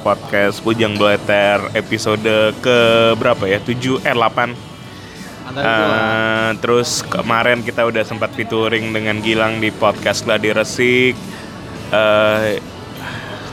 [0.00, 2.78] podcast Bujang Blater episode ke
[3.18, 3.58] berapa ya?
[3.60, 4.68] 7 eh 8.
[5.48, 11.16] Uh, terus kemarin kita udah sempat featuring dengan Gilang di podcast Gladi Resik.
[11.88, 12.60] Uh,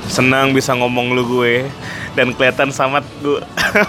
[0.06, 1.66] senang bisa ngomong lu gue
[2.14, 3.42] dan kelihatan samat gue.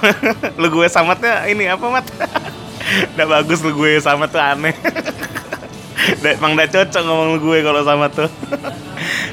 [0.60, 2.06] lu gue samatnya ini apa mat?
[3.18, 4.74] Udah bagus lu gue samat tuh aneh.
[6.22, 8.30] Emang udah cocok ngomong lu gue kalau sama tuh.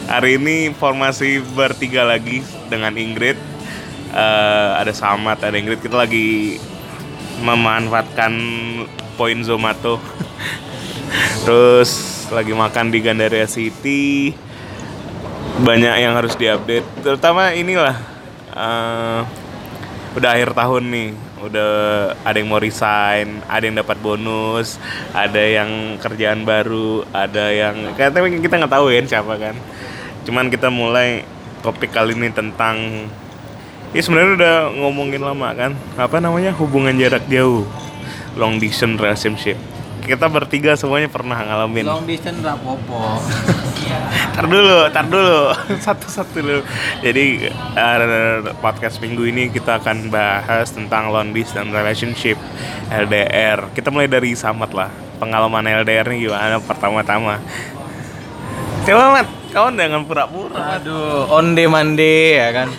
[0.10, 3.38] Hari ini formasi bertiga lagi dengan Ingrid.
[4.14, 5.82] Uh, ada Samat, ada Ingrid.
[5.82, 6.58] Kita lagi
[7.42, 8.34] memanfaatkan
[9.16, 9.98] poin Zomato.
[11.46, 14.34] Terus lagi makan di Gandaria City.
[15.64, 17.06] Banyak yang harus diupdate.
[17.06, 17.95] Terutama inilah
[18.54, 19.22] uh,
[20.14, 21.10] udah akhir tahun nih
[21.44, 21.73] udah
[22.23, 24.80] ada yang mau resign, ada yang dapat bonus,
[25.12, 29.56] ada yang kerjaan baru, ada yang katanya kita nggak tahu ya siapa kan.
[30.24, 31.28] Cuman kita mulai
[31.64, 33.08] topik kali ini tentang
[33.94, 35.72] ini sebenarnya udah ngomongin lama kan.
[35.94, 36.50] Apa namanya?
[36.58, 37.62] Hubungan jarak jauh.
[38.34, 39.54] Long distance relationship.
[40.04, 41.86] Kita bertiga semuanya pernah ngalamin.
[41.86, 43.22] Long distance rapopo.
[44.36, 45.54] tar dulu, tar dulu.
[45.86, 46.66] Satu-satu dulu.
[47.06, 52.42] Jadi uh, podcast minggu ini kita akan bahas tentang long distance relationship
[52.90, 53.70] LDR.
[53.78, 54.90] Kita mulai dari Samat lah.
[55.22, 57.38] Pengalaman LDR nih gimana pertama-tama.
[58.84, 60.82] Coba Mat, kawan jangan pura-pura.
[60.82, 62.73] Aduh, onde mande ya kan.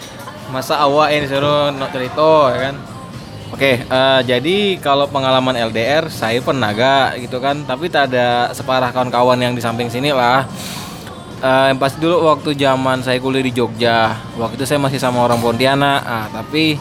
[0.51, 2.77] Masa awak ini suruh no cerita ya kan.
[3.55, 8.91] Oke, uh, jadi kalau pengalaman LDR saya pernah gak gitu kan, tapi tak ada separah
[8.91, 10.43] kawan-kawan yang di samping sini lah.
[11.39, 15.23] Uh, yang pasti dulu waktu zaman saya kuliah di Jogja, waktu itu saya masih sama
[15.23, 16.75] orang Pontianak, ah tapi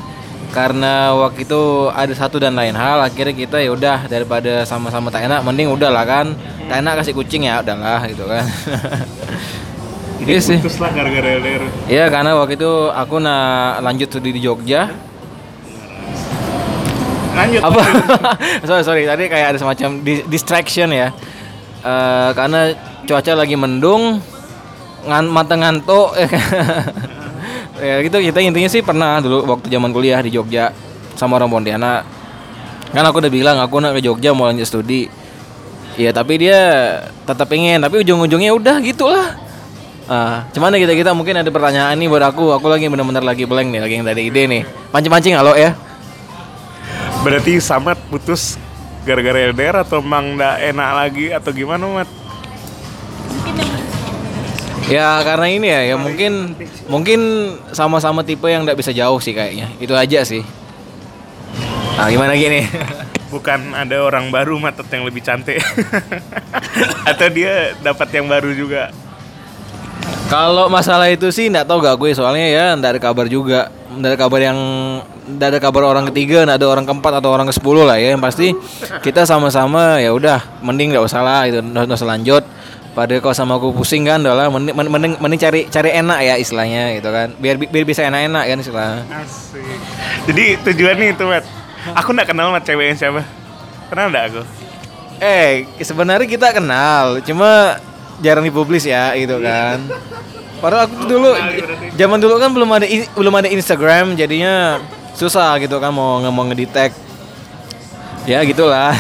[0.50, 5.30] karena waktu itu ada satu dan lain hal, akhirnya kita ya udah daripada sama-sama tak
[5.30, 6.34] enak, mending udah lah kan,
[6.66, 8.46] tak enak kasih kucing ya udahlah gitu kan.
[10.22, 10.58] Iya sih.
[10.62, 11.64] Terus lah gara-gara LDR.
[11.90, 13.36] Iya karena waktu itu aku na
[13.82, 14.94] lanjut studi di Jogja,
[17.34, 17.62] Lanjut.
[17.66, 17.82] apa?
[18.70, 19.04] sorry sorry.
[19.04, 21.10] Tadi kayak ada semacam di- distraction ya.
[21.84, 22.72] Eh, karena
[23.04, 24.22] cuaca lagi mendung
[25.04, 26.16] ngan mata ngantuk
[27.84, 28.18] ya gitu.
[28.24, 30.72] Kita intinya sih pernah dulu waktu zaman kuliah di Jogja
[31.20, 32.02] sama orang Pontianak.
[32.94, 35.10] Kan aku udah bilang aku nak ke Jogja mau lanjut studi.
[36.00, 36.58] Ya tapi dia
[37.28, 39.36] tetap pengen tapi ujung-ujungnya udah gitulah
[40.04, 43.48] Ah, cuman ya kita kita mungkin ada pertanyaan nih buat aku aku lagi bener-bener lagi
[43.48, 45.72] blank nih lagi yang dari ide nih mancing-mancing halo ya
[47.24, 48.60] Berarti Samat putus
[49.08, 52.10] gara-gara LDR atau emang nggak enak lagi atau gimana Mat?
[54.92, 56.52] Ya karena ini ya, ya mungkin
[56.92, 57.20] mungkin
[57.72, 59.72] sama-sama tipe yang nggak bisa jauh sih kayaknya.
[59.80, 60.44] Itu aja sih.
[61.96, 62.68] Nah gimana gini?
[63.34, 65.58] Bukan ada orang baru Matet yang lebih cantik
[67.10, 68.94] Atau dia dapat yang baru juga
[70.34, 73.70] Kalau masalah itu sih nggak tahu gak gue soalnya ya nggak ada kabar juga.
[73.94, 74.58] Nggak ada kabar yang
[75.30, 78.18] nggak ada kabar orang ketiga, nggak ada orang keempat atau orang ke sepuluh lah ya.
[78.18, 78.48] Yang pasti
[79.06, 82.42] kita sama-sama ya udah mending nggak usah lah itu nggak usah lanjut.
[82.98, 86.36] Pada kau sama aku pusing kan, udah lah mending, mending, mending cari cari enak ya
[86.42, 87.38] istilahnya gitu kan.
[87.38, 89.02] Biar biar bisa enak-enak kan istilahnya.
[89.14, 89.78] Asik
[90.30, 91.46] Jadi tujuannya itu Mat
[91.94, 93.22] Aku nggak kenal Mat ceweknya siapa
[93.90, 94.42] Kenal nggak aku?
[95.22, 97.78] Eh, sebenarnya kita kenal, cuma
[98.20, 99.82] jarang dipublis ya, gitu kan.
[100.60, 101.30] Padahal aku tuh dulu,
[101.98, 102.86] zaman dulu kan belum ada
[103.18, 104.80] belum ada Instagram, jadinya
[105.14, 106.96] susah gitu kan mau nge- mau ngedetect.
[108.24, 108.96] Ya gitulah.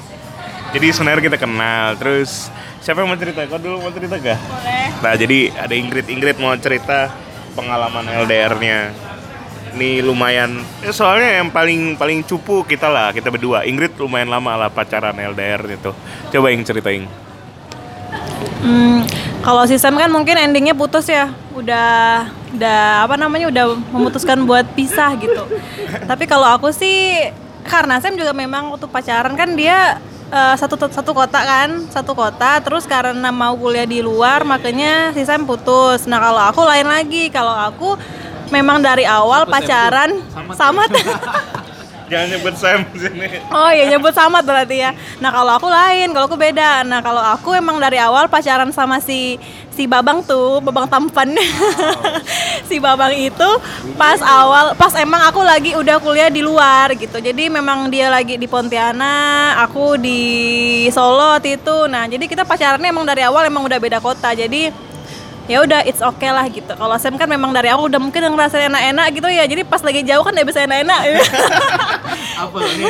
[0.74, 2.50] Jadi sebenarnya kita kenal Terus
[2.82, 3.46] siapa yang mau cerita?
[3.46, 4.34] Kau dulu mau cerita gak?
[4.42, 4.86] Boleh.
[5.06, 7.14] Nah jadi ada Ingrid Ingrid mau cerita
[7.54, 8.90] pengalaman LDR-nya.
[9.74, 10.62] Ini lumayan.
[10.82, 13.62] ya soalnya yang paling paling cupu kita lah kita berdua.
[13.62, 15.94] Ingrid lumayan lama lah pacaran LDR itu.
[16.34, 17.06] Coba yang ceritain.
[18.64, 19.04] Hmm,
[19.44, 24.64] kalau si Sam kan mungkin endingnya putus ya, udah udah apa namanya udah memutuskan buat
[24.72, 25.44] pisah gitu.
[26.06, 27.28] Tapi kalau aku sih
[27.66, 30.00] karena Sam juga memang waktu pacaran kan dia
[30.32, 32.62] eh, satu satu kota kan, satu kota.
[32.64, 36.08] Terus karena mau kuliah di luar makanya si Sam putus.
[36.08, 38.00] Nah kalau aku lain lagi, kalau aku
[38.52, 40.20] memang dari awal pacaran
[40.54, 40.86] sama
[42.14, 43.26] Jangan nyebut Sam sini.
[43.50, 44.94] Oh iya nyebut sama berarti ya.
[45.18, 46.86] Nah kalau aku lain, kalau aku beda.
[46.86, 49.34] Nah kalau aku emang dari awal pacaran sama si
[49.74, 51.34] si Babang tuh, Babang tampan.
[52.70, 53.48] si Babang itu
[53.98, 57.18] pas awal, pas emang aku lagi udah kuliah di luar gitu.
[57.18, 60.22] Jadi memang dia lagi di Pontianak, aku di
[60.94, 61.90] Solo waktu itu.
[61.90, 64.30] Nah jadi kita pacarannya emang dari awal emang udah beda kota.
[64.38, 64.93] Jadi
[65.44, 66.72] ya udah it's okay lah gitu.
[66.72, 69.44] Kalau Sam kan memang dari awal udah mungkin ngerasain enak-enak gitu ya.
[69.44, 71.00] Jadi pas lagi jauh kan udah bisa enak-enak.
[72.44, 72.84] Apa ini?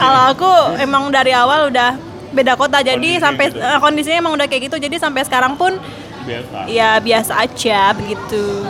[0.00, 0.50] Kalau aku
[0.80, 1.96] emang dari awal udah
[2.34, 5.78] beda kota jadi sampai eh, kondisinya emang udah kayak gitu jadi sampai sekarang pun
[6.26, 6.66] Biasa.
[6.66, 8.66] ya biasa aja begitu.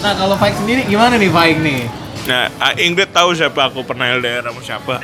[0.00, 1.80] Nah kalau Faik sendiri gimana nih Faik nih?
[2.22, 4.94] Nah, ah, Ingrid tahu siapa aku pernah LDR sama siapa?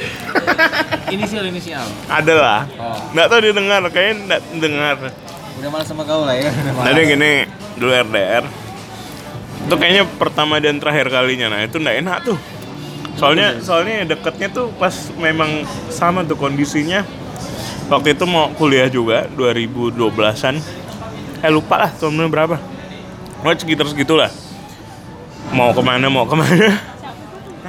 [1.15, 1.83] Inisial inisial.
[2.07, 2.63] Ada lah.
[2.79, 2.95] Oh.
[3.11, 4.97] Nggak tahu dia dengar, kayaknya nggak dengar.
[5.59, 6.55] Udah malas sama kau lah ya.
[6.55, 7.33] Tadi gini,
[7.75, 8.45] dulu RDR.
[9.67, 11.51] Itu kayaknya pertama dan terakhir kalinya.
[11.51, 12.39] Nah, itu nggak enak tuh.
[13.19, 17.03] Soalnya soalnya deketnya tuh pas memang sama tuh kondisinya.
[17.91, 20.63] Waktu itu mau kuliah juga 2012-an.
[21.43, 22.57] Eh lupa lah tahun berapa.
[23.43, 24.31] Oh sekitar segitulah.
[25.51, 26.79] Mau ke mana mau ke mana.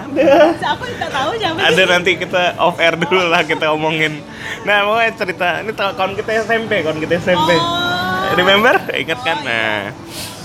[0.10, 1.66] Aku nggak tahu siapa sih.
[1.70, 4.22] Ada nanti kita off air dulu lah kita omongin.
[4.64, 7.50] Nah, mau cerita ini kawan kita SMP, kawan kita SMP.
[7.54, 8.34] Oh.
[8.34, 8.76] Remember?
[8.90, 9.38] Ingat kan?
[9.42, 9.94] Nah.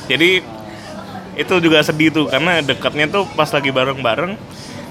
[0.04, 0.44] Jadi
[1.34, 4.38] itu juga sedih tuh karena dekatnya tuh pas lagi bareng-bareng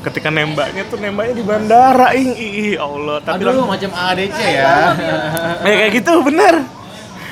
[0.04, 4.92] ketika nembaknya tuh nembaknya di bandara ing ih Allah tapi Aduh lang- macam ADC ya.
[5.64, 6.68] ya kayak gitu bener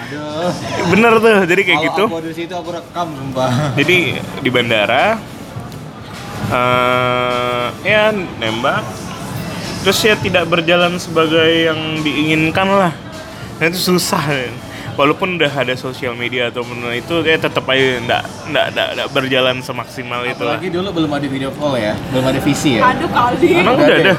[0.08, 0.52] Aduh.
[0.88, 3.76] bener tuh jadi kayak Kalau gitu Aku di situ aku rekam sumpah.
[3.76, 3.98] jadi
[4.40, 5.20] di bandara
[6.52, 8.84] eh ya nembak
[9.82, 12.94] terus ya tidak berjalan sebagai yang diinginkan lah
[13.58, 14.52] nah itu susah kan.
[14.94, 19.08] walaupun udah ada sosial media atau mana itu ya tetap aja nggak nggak nggak nggak
[19.10, 22.82] berjalan semaksimal itu Apalagi dulu belum ada video call ya, belum ada visi ya.
[22.92, 23.48] Aduh kali.
[23.56, 24.14] emang Udah udah ada.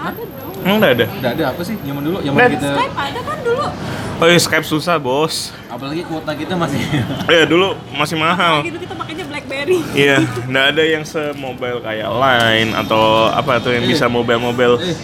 [0.00, 0.76] ada dong.
[0.80, 1.76] udah ada Udah ada apa sih?
[1.76, 3.66] Zaman dulu, zaman kita Skype ada kan dulu.
[4.14, 6.80] oh iya Skype susah bos apalagi kuota kita masih
[7.28, 9.80] ya dulu masih mahal Gitu kita pakainya BlackBerry.
[9.92, 10.18] Iya,
[10.48, 14.80] nggak ada yang se-mobile kayak Line atau apa tuh yang bisa mobile-mobile.
[14.80, 14.96] Eh.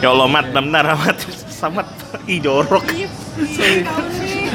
[0.00, 1.16] Ya Allah, mat, bentar, amat,
[1.52, 1.86] samat,
[2.24, 2.86] ih jorok.
[2.94, 3.10] Ih,
[3.44, 4.48] ih, kali.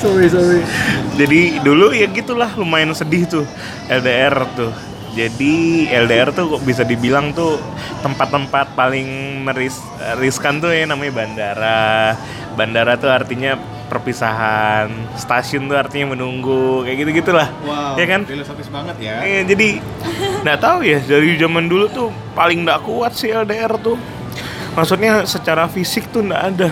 [0.00, 0.60] sorry sorry.
[1.18, 3.46] Jadi dulu ya gitulah lumayan sedih tuh
[3.86, 4.72] LDR tuh.
[5.14, 7.58] Jadi LDR tuh kok bisa dibilang tuh
[8.06, 9.74] tempat-tempat paling meris
[10.18, 12.14] riskan tuh ya namanya bandara.
[12.54, 13.58] Bandara tuh artinya
[13.88, 17.48] perpisahan, stasiun tuh artinya menunggu, kayak gitu gitulah.
[17.64, 17.96] Wow.
[17.96, 18.28] Ya kan?
[18.28, 19.24] Filosofis banget ya.
[19.24, 19.80] Iya, jadi
[20.44, 23.96] nggak tahu ya dari zaman dulu tuh paling nggak kuat sih LDR tuh.
[24.76, 26.68] Maksudnya secara fisik tuh nggak ada.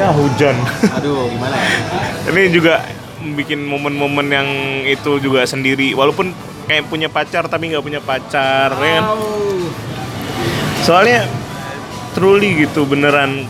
[0.00, 0.56] Ya hujan.
[0.96, 1.70] Aduh, gimana ya?
[2.32, 2.80] Ini juga
[3.20, 4.48] bikin momen-momen yang
[4.88, 5.92] itu juga sendiri.
[5.92, 6.32] Walaupun
[6.64, 9.04] kayak punya pacar tapi nggak punya pacar, ya kan?
[9.12, 9.20] Au.
[10.80, 11.28] Soalnya
[12.16, 13.44] truly gitu beneran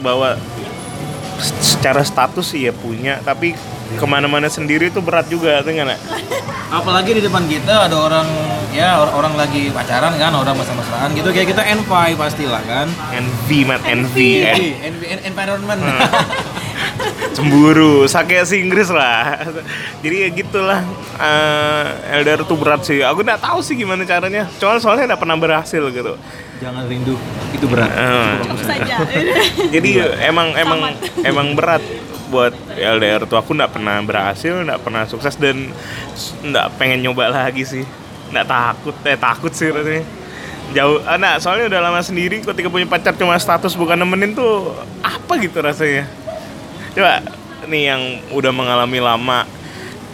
[0.00, 0.38] bahwa
[1.40, 3.54] secara status sih ya punya, tapi
[3.92, 5.60] ke mana-mana sendiri tuh berat juga?
[5.60, 6.00] Nak?
[6.72, 8.24] Apalagi di depan kita ada orang
[8.72, 12.88] ya or- orang lagi pacaran kan, orang mesra-mesraan gitu kayak kita envy pastilah kan.
[13.12, 14.56] Envy, mat envy, eh.
[14.56, 15.80] Envy, envy, en- environment.
[17.36, 19.40] cemburu sakit si Inggris lah.
[20.00, 20.80] Jadi ya gitulah
[21.18, 23.00] eh, LDR tuh berat sih.
[23.02, 24.48] Aku nggak tahu sih gimana caranya.
[24.58, 26.14] Soalnya soalnya nggak pernah berhasil gitu.
[26.62, 27.18] Jangan rindu,
[27.50, 27.90] itu berat.
[27.90, 28.94] Eh, Cukup saja.
[29.74, 29.90] jadi
[30.30, 30.80] emang emang
[31.26, 31.82] emang berat
[32.30, 33.38] buat LDR tuh.
[33.40, 35.72] Aku nggak pernah berhasil nggak pernah sukses dan
[36.44, 37.84] nggak pengen nyoba lagi sih.
[38.30, 40.04] Nggak takut eh takut sih rasanya.
[40.72, 44.72] Jauh ah, nah soalnya udah lama sendiri ketika punya pacar cuma status bukan nemenin tuh
[45.04, 46.08] apa gitu rasanya
[46.92, 47.24] coba
[47.68, 48.02] nih yang
[48.34, 49.48] udah mengalami lama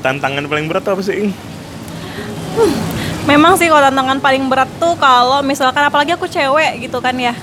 [0.05, 1.31] tantangan paling berat apa sih Ing?
[3.27, 7.35] Memang sih kalau tantangan paling berat tuh kalau misalkan apalagi aku cewek gitu kan ya.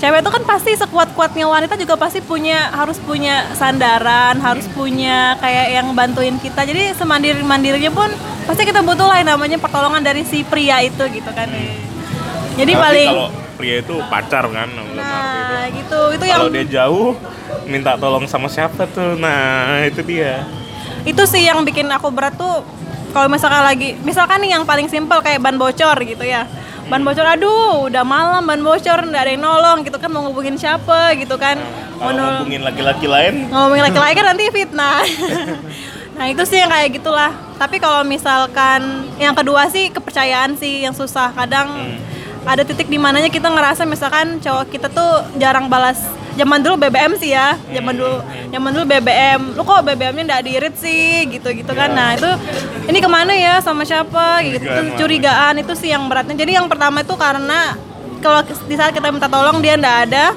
[0.00, 5.76] Cewek itu kan pasti sekuat-kuatnya wanita juga pasti punya harus punya sandaran, harus punya kayak
[5.76, 6.64] yang bantuin kita.
[6.64, 8.08] Jadi semandiri-mandirinya pun
[8.48, 11.52] pasti kita butuh lah yang namanya pertolongan dari si pria itu gitu kan.
[12.60, 15.00] Jadi Tapi paling kalau pria itu pacar kan arti itu.
[15.00, 16.00] nah gitu.
[16.12, 17.08] itu yang kalau dia jauh
[17.64, 19.16] minta tolong sama siapa tuh?
[19.16, 20.44] Nah itu dia.
[21.02, 22.60] Itu sih yang bikin aku berat tuh
[23.10, 26.44] kalau misalkan lagi misalkan nih yang paling simpel kayak ban bocor gitu ya.
[26.86, 30.54] Ban bocor aduh udah malam ban bocor nggak ada yang nolong gitu kan mau ngubungin
[30.54, 31.56] siapa gitu kan.
[31.96, 33.34] Mau kalau nol- ngubungin laki-laki lain?
[33.48, 35.00] Ngomongin laki-laki kan nanti fitnah.
[36.10, 37.32] Nah itu sih yang kayak gitulah.
[37.56, 41.32] Tapi kalau misalkan yang kedua sih kepercayaan sih yang susah.
[41.32, 41.96] Kadang
[42.46, 46.00] ada titik di mananya kita ngerasa misalkan cowok kita tuh jarang balas.
[46.38, 47.58] Zaman dulu BBM sih ya.
[47.74, 51.28] Zaman dulu zaman dulu BBM lu kok BBM-nya nggak diirit sih?
[51.28, 51.92] Gitu gitu kan.
[51.92, 52.30] Nah itu
[52.88, 53.60] ini ke mana ya?
[53.60, 54.40] Sama siapa?
[54.46, 54.64] Gitu.
[54.96, 55.60] Curigaan.
[55.60, 56.32] Itu sih yang beratnya.
[56.38, 57.76] Jadi yang pertama itu karena
[58.24, 60.32] kalau di saat kita minta tolong dia nggak ada.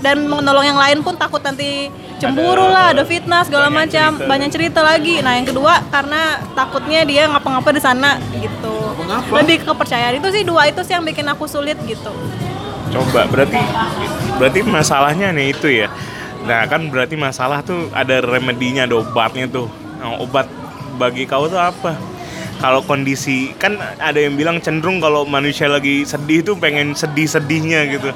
[0.00, 4.28] Dan menolong yang lain pun takut nanti cemburu Ada- lah, ada fitnah segala macam, cerita.
[4.28, 5.24] banyak cerita lagi.
[5.24, 8.76] Nah yang kedua karena takutnya dia ngapa-ngapa di sana gitu.
[8.92, 9.32] Ngapa-ngapa?
[9.40, 12.12] Lebih ke kepercayaan itu sih dua itu sih yang bikin aku sulit gitu.
[12.90, 13.54] coba berarti
[14.34, 15.86] berarti masalahnya nih itu ya
[16.42, 19.70] nah kan berarti masalah tuh ada remedinya ada obatnya tuh
[20.02, 20.50] nah, obat
[20.98, 21.94] bagi kau tuh apa
[22.58, 28.10] kalau kondisi kan ada yang bilang cenderung kalau manusia lagi sedih tuh pengen sedih-sedihnya gitu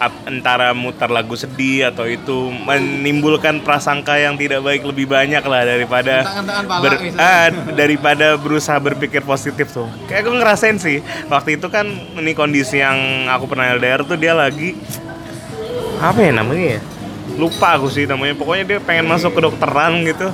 [0.00, 6.24] antara mutar lagu sedih atau itu menimbulkan prasangka yang tidak baik lebih banyak lah daripada
[6.24, 7.20] pala ber- misalnya.
[7.20, 9.84] ah, daripada berusaha berpikir positif tuh.
[10.08, 11.84] Kayak gue ngerasain sih waktu itu kan
[12.16, 12.96] ini kondisi yang
[13.28, 14.72] aku pernah LDR tuh dia lagi
[16.00, 16.80] apa ya namanya ya?
[17.36, 18.32] Lupa aku sih namanya.
[18.32, 20.32] Pokoknya dia pengen masuk ke dokteran gitu.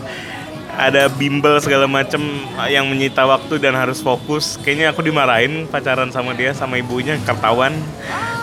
[0.76, 2.20] Ada bimbel segala macem
[2.68, 4.60] yang menyita waktu dan harus fokus.
[4.60, 7.72] Kayaknya aku dimarahin pacaran sama dia sama ibunya ketahuan.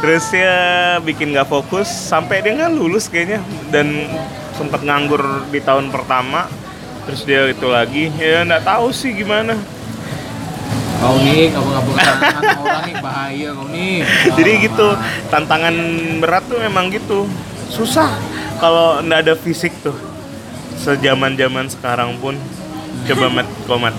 [0.01, 3.37] Terus ya bikin nggak fokus sampai dia nggak lulus kayaknya
[3.69, 4.09] dan
[4.57, 6.49] sempat nganggur di tahun pertama.
[7.05, 9.53] Terus dia itu lagi ya nggak tahu sih gimana.
[11.03, 14.07] Kau nih, kamu sama orang nih bahaya kau nih.
[14.33, 14.87] Jadi gitu
[15.29, 15.75] tantangan
[16.17, 17.29] berat tuh memang gitu
[17.69, 18.09] susah
[18.57, 20.12] kalau nggak ada fisik tuh
[20.83, 22.35] sejaman zaman sekarang pun
[23.07, 23.95] coba mat komat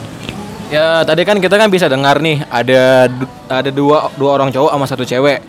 [0.73, 3.07] Ya tadi kan kita kan bisa dengar nih ada
[3.53, 5.45] ada dua dua orang cowok sama satu cewek.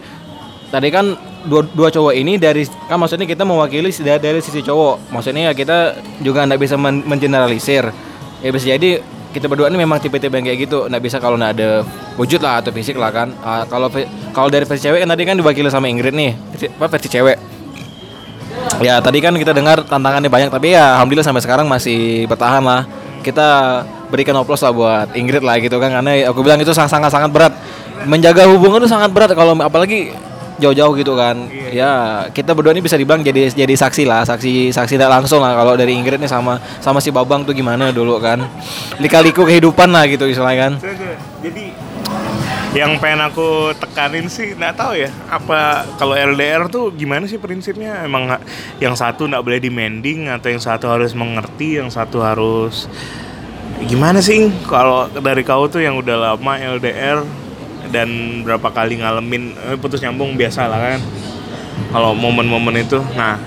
[0.69, 1.15] Tadi kan
[1.47, 5.15] dua, dua cowok ini dari kan maksudnya kita mewakili dari, dari sisi cowok.
[5.15, 7.95] Maksudnya ya kita juga nggak bisa men, mengeneralisir.
[8.43, 8.99] Ya bisa jadi
[9.31, 10.91] kita berdua ini memang tipe-tipe yang kayak gitu.
[10.91, 11.87] Nggak bisa kalau nggak ada
[12.19, 13.31] wujud lah atau fisik lah kan.
[13.39, 16.35] Ah, kalau dari versi cewek kan tadi kan diwakili sama Ingrid nih.
[16.75, 17.54] Apa versi cewek.
[18.83, 22.83] Ya tadi kan kita dengar tantangannya banyak tapi ya alhamdulillah sampai sekarang masih bertahan lah.
[23.25, 23.81] Kita
[24.11, 27.53] berikan oplos lah buat Ingrid lah gitu kan karena aku bilang itu sangat sangat berat.
[28.05, 30.13] Menjaga hubungan itu sangat berat kalau apalagi
[30.55, 31.47] jauh-jauh gitu kan.
[31.73, 35.57] Ya kita berdua ini bisa dibilang jadi jadi saksi lah, saksi saksi tidak langsung lah
[35.57, 38.43] kalau dari Ingrid nih sama sama si Babang tuh gimana dulu kan.
[39.01, 40.73] Lika-liku kehidupan lah gitu istilahnya kan.
[42.75, 45.09] Yang pengen aku tekanin sih nggak tahu ya.
[45.31, 48.03] Apa kalau LDR tuh gimana sih prinsipnya?
[48.03, 48.27] Emang
[48.83, 52.91] yang satu nggak boleh demanding atau yang satu harus mengerti yang satu harus
[53.87, 57.23] gimana sih kalau dari kau tuh yang udah lama LDR
[57.91, 61.01] dan berapa kali ngalamin eh, putus nyambung biasa lah kan.
[61.95, 62.99] Kalau momen-momen itu.
[63.15, 63.39] Nah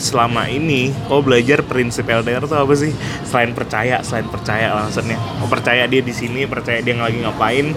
[0.00, 2.96] selama ini kau belajar prinsip LDR tuh apa sih?
[3.28, 5.20] Selain percaya selain percaya maksudnya.
[5.36, 7.76] Kau percaya dia di sini percaya dia lagi ngapain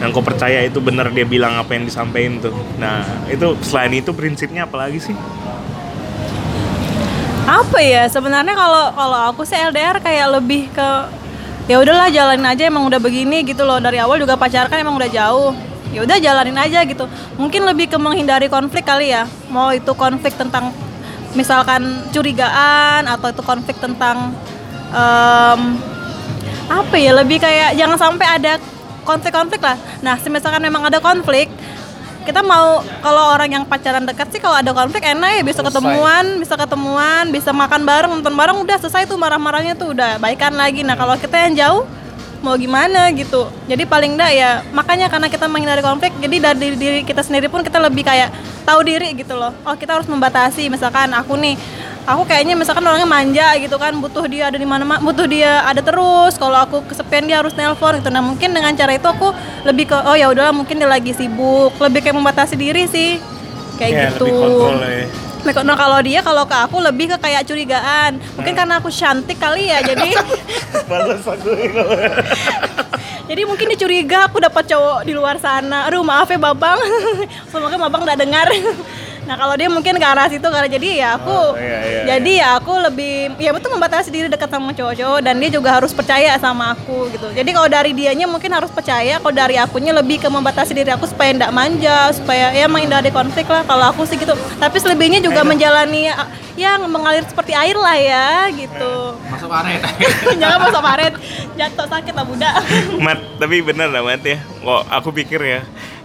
[0.00, 2.56] dan kau percaya itu benar dia bilang apa yang disampaikan tuh.
[2.80, 5.16] Nah itu selain itu prinsipnya apa lagi sih?
[7.44, 8.08] Apa ya?
[8.08, 10.88] Sebenarnya kalau kalau aku sih LDR kayak lebih ke
[11.68, 13.76] ya udahlah jalanin aja emang udah begini gitu loh.
[13.76, 15.52] Dari awal juga pacaran kan emang udah jauh.
[15.92, 17.04] Ya udah jalanin aja gitu.
[17.36, 19.28] Mungkin lebih ke menghindari konflik kali ya.
[19.52, 20.72] Mau itu konflik tentang
[21.36, 24.32] misalkan curigaan atau itu konflik tentang
[24.96, 25.60] em,
[26.72, 27.12] apa ya?
[27.20, 28.56] Lebih kayak jangan sampai ada
[29.04, 29.76] konflik-konflik lah.
[30.04, 31.48] Nah misalkan memang ada konflik
[32.20, 36.36] kita mau kalau orang yang pacaran dekat sih kalau ada konflik enak ya bisa ketemuan
[36.36, 40.84] bisa ketemuan bisa makan bareng nonton bareng udah selesai tuh marah-marahnya tuh udah baikan lagi.
[40.84, 41.82] Nah kalau kita yang jauh
[42.44, 43.48] mau gimana gitu.
[43.68, 47.64] Jadi paling enggak ya makanya karena kita menghindari konflik jadi dari diri kita sendiri pun
[47.64, 48.28] kita lebih kayak
[48.68, 49.56] tahu diri gitu loh.
[49.64, 51.56] Oh kita harus membatasi misalkan aku nih
[52.06, 55.62] aku kayaknya misalkan orangnya manja gitu kan butuh dia ada di mana ma- butuh dia
[55.62, 56.36] ada terus.
[56.36, 58.08] Kalau aku kesepian dia harus nelpon gitu.
[58.08, 61.76] Nah mungkin dengan cara itu aku lebih ke oh ya udahlah mungkin dia lagi sibuk.
[61.76, 63.20] Lebih kayak membatasi diri sih.
[63.76, 64.24] Kayak Ya, gitu.
[64.26, 65.04] lebih kontrol ya.
[65.40, 68.20] Nah kalau dia kalau ke aku lebih ke kayak curigaan.
[68.36, 70.08] Mungkin karena aku cantik kali ya jadi
[70.90, 71.48] Balas aku
[73.30, 75.86] jadi mungkin dia curiga aku dapat cowok di luar sana.
[75.86, 76.76] Aduh maaf ya babang.
[77.50, 78.46] Semoga babang nggak dengar
[79.30, 82.32] nah kalau dia mungkin ke arah situ karena jadi ya aku Oh, iya, iya, jadi
[82.42, 86.34] ya aku lebih ya betul membatasi diri dekat sama cowok-cowok dan dia juga harus percaya
[86.42, 87.26] sama aku gitu.
[87.30, 91.06] Jadi kalau dari dianya mungkin harus percaya kalau dari akunya lebih ke membatasi diri aku
[91.06, 94.34] supaya tidak manja supaya ya menghindari konflik lah kalau aku sih gitu.
[94.58, 96.14] Tapi selebihnya juga menjalani ya,
[96.58, 99.16] yang mengalir seperti air lah ya gitu.
[99.30, 99.80] Masuk karet.
[100.40, 101.14] jangan masuk paret
[101.56, 102.54] jatuh sakit lah budak.
[102.98, 104.38] Mat, tapi bener lah Mat ya.
[104.60, 105.60] Kok aku pikir ya,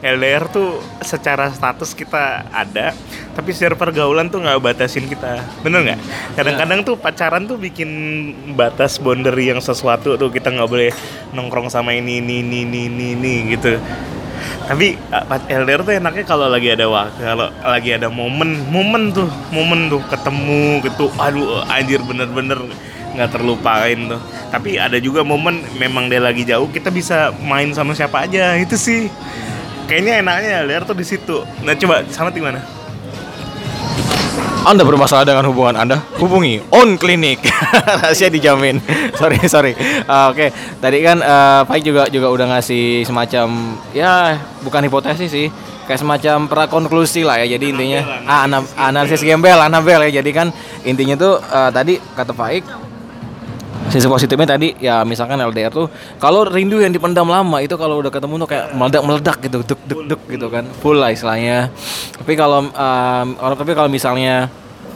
[0.05, 2.93] LDR tuh secara status kita ada,
[3.33, 5.41] tapi secara pergaulan tuh nggak batasin kita.
[5.65, 5.99] Bener nggak?
[6.37, 7.89] Kadang-kadang tuh pacaran tuh bikin
[8.53, 10.93] batas boundary yang sesuatu tuh kita nggak boleh
[11.33, 13.81] nongkrong sama ini ini ini ini ini, ini gitu.
[14.69, 19.29] Tapi uh, LDR tuh enaknya kalau lagi ada waktu, kalau lagi ada momen, momen tuh,
[19.49, 21.09] momen tuh ketemu gitu.
[21.17, 22.61] Aduh, anjir bener-bener
[23.17, 24.21] nggak terlupain tuh.
[24.53, 28.77] Tapi ada juga momen memang dia lagi jauh, kita bisa main sama siapa aja itu
[28.77, 29.09] sih.
[29.85, 31.37] Kayaknya enaknya LDR tuh di situ.
[31.61, 32.57] Nah coba sama di mana?
[34.65, 36.01] Anda bermasalah dengan hubungan Anda?
[36.17, 37.37] Hubungi On Clinic.
[38.01, 38.81] Rahasia dijamin.
[39.21, 39.77] sorry, sorry.
[40.09, 40.49] Uh, Oke,
[40.81, 45.53] tadi kan uh, Faik juga juga udah ngasih semacam ya bukan hipotesis sih,
[45.85, 47.53] kayak semacam prakonklusi lah ya.
[47.53, 50.25] Jadi intinya ah, ana- analisis gembel, Anabel ya.
[50.25, 50.49] Jadi kan
[50.81, 52.65] intinya tuh uh, tadi kata Faik
[53.93, 55.87] sisi positifnya tadi ya misalkan LDR tuh
[56.17, 59.79] kalau rindu yang dipendam lama itu kalau udah ketemu tuh kayak meledak meledak gitu duk
[59.85, 61.69] duk duk gitu kan full lah istilahnya.
[62.17, 64.49] Tapi kalau um, tapi kalau misalnya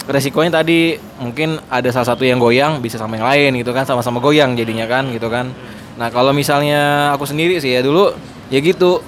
[0.10, 4.18] resikonya tadi mungkin ada salah satu yang goyang bisa sama yang lain gitu kan sama-sama
[4.18, 5.54] goyang jadinya kan gitu kan.
[6.02, 8.10] Nah kalau misalnya aku sendiri sih ya dulu
[8.50, 9.06] ya gitu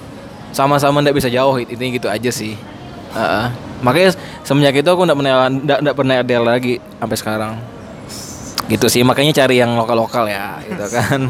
[0.54, 2.54] sama-sama ndak bisa jauh intinya gitu aja sih.
[3.12, 3.46] Heeh.
[3.84, 7.52] makanya semenjak itu aku ndak pernah ndak pernah LDR lagi sampai sekarang
[8.70, 11.20] gitu sih makanya cari yang lokal lokal ya gitu kan.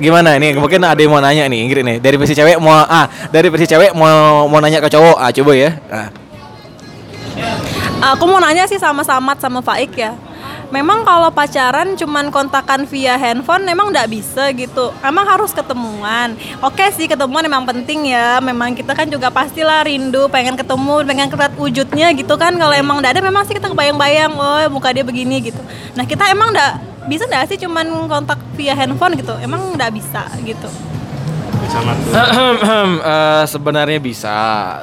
[0.00, 0.56] Gimana ini?
[0.56, 1.96] Mungkin ada yang mau nanya nih Ingrid nih.
[2.00, 5.16] Dari versi cewek mau ah dari versi cewek mau mau nanya ke cowok.
[5.20, 5.70] Ah coba ya.
[5.92, 6.08] Ah.
[8.16, 10.16] Aku mau nanya sih sama Samat sama Faik ya.
[10.70, 14.94] Memang kalau pacaran cuman kontakan via handphone memang nggak bisa gitu.
[15.02, 16.38] Emang harus ketemuan.
[16.62, 18.38] Oke sih ketemuan memang penting ya.
[18.38, 22.54] Memang kita kan juga pastilah rindu, pengen ketemu, pengen lihat wujudnya gitu kan.
[22.54, 25.58] Kalau emang nggak ada memang sih kita kebayang-bayang, oh muka dia begini gitu.
[25.98, 26.72] Nah kita emang nggak
[27.10, 29.34] bisa nggak sih cuman kontak via handphone gitu?
[29.42, 30.70] Emang nggak bisa gitu.
[31.70, 32.12] Sama tuh
[33.00, 34.36] Eh, sebenarnya bisa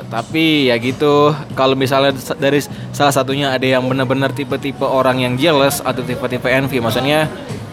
[0.08, 1.30] tapi ya gitu.
[1.54, 6.48] Kalau misalnya sa- dari salah satunya ada yang benar-benar tipe-tipe orang yang jealous atau tipe-tipe
[6.48, 7.28] envy maksudnya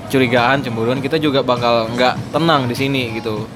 [0.06, 3.46] curigaan cemburuan kita juga bakal nggak tenang di sini gitu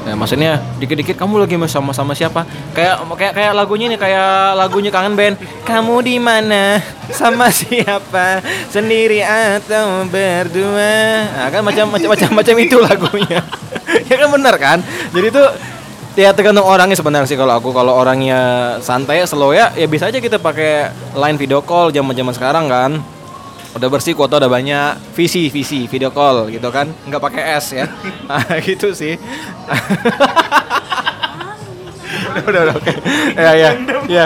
[0.00, 2.48] Ya, maksudnya dikit-dikit kamu lagi sama sama siapa?
[2.72, 5.36] Kayak kayak kayak lagunya nih kayak lagunya kangen band.
[5.68, 6.80] Kamu di mana?
[7.12, 8.40] Sama siapa?
[8.72, 11.28] Sendiri atau berdua?
[11.28, 13.40] Nah, kan macam macam macam macam itu lagunya.
[14.08, 14.78] ya kan benar kan?
[15.12, 15.48] Jadi tuh
[16.16, 20.18] ya tergantung orangnya sebenarnya sih kalau aku kalau orangnya santai slow ya ya bisa aja
[20.18, 22.98] kita pakai line video call zaman-zaman sekarang kan
[23.70, 25.14] udah bersih kuota udah banyak.
[25.14, 26.90] Visi visi video call gitu kan.
[27.06, 27.86] Nggak pakai S ya.
[28.26, 29.14] Nah, gitu sih.
[32.30, 32.92] Udah udah udah oke.
[33.34, 33.70] Ya ya
[34.06, 34.24] ya.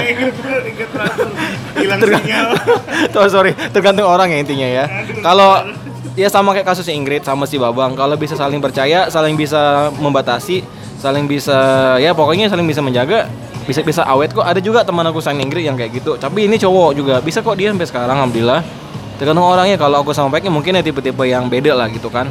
[1.77, 2.47] hilang Terga- sinyal.
[3.13, 3.53] Tuh, sorry.
[3.73, 4.85] Tergantung orang ya intinya ya.
[5.21, 5.65] Kalau
[6.13, 7.97] ya sama kayak kasusnya Ingrid sama si Babang.
[7.97, 10.65] Kalau bisa saling percaya saling bisa membatasi
[11.01, 11.57] saling bisa
[12.01, 13.29] ya pokoknya saling bisa menjaga
[13.65, 14.45] bisa bisa awet kok.
[14.45, 16.17] Ada juga teman aku sang Ingrid yang kayak gitu.
[16.17, 17.15] Tapi ini cowok juga.
[17.21, 18.61] Bisa kok dia sampai sekarang alhamdulillah
[19.17, 19.77] tergantung orangnya.
[19.77, 22.29] Kalau aku sama Paiknya mungkin ya tipe-tipe yang beda lah gitu kan.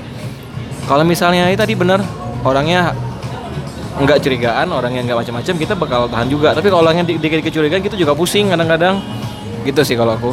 [0.84, 2.04] Kalau misalnya itu tadi bener
[2.44, 2.92] orangnya
[3.94, 6.52] nggak curigaan orang yang nggak macam-macam kita bakal tahan juga.
[6.52, 9.00] Tapi kalau orangnya di- dikit-dikit curigaan kita juga pusing kadang-kadang.
[9.64, 10.32] Gitu sih kalau aku.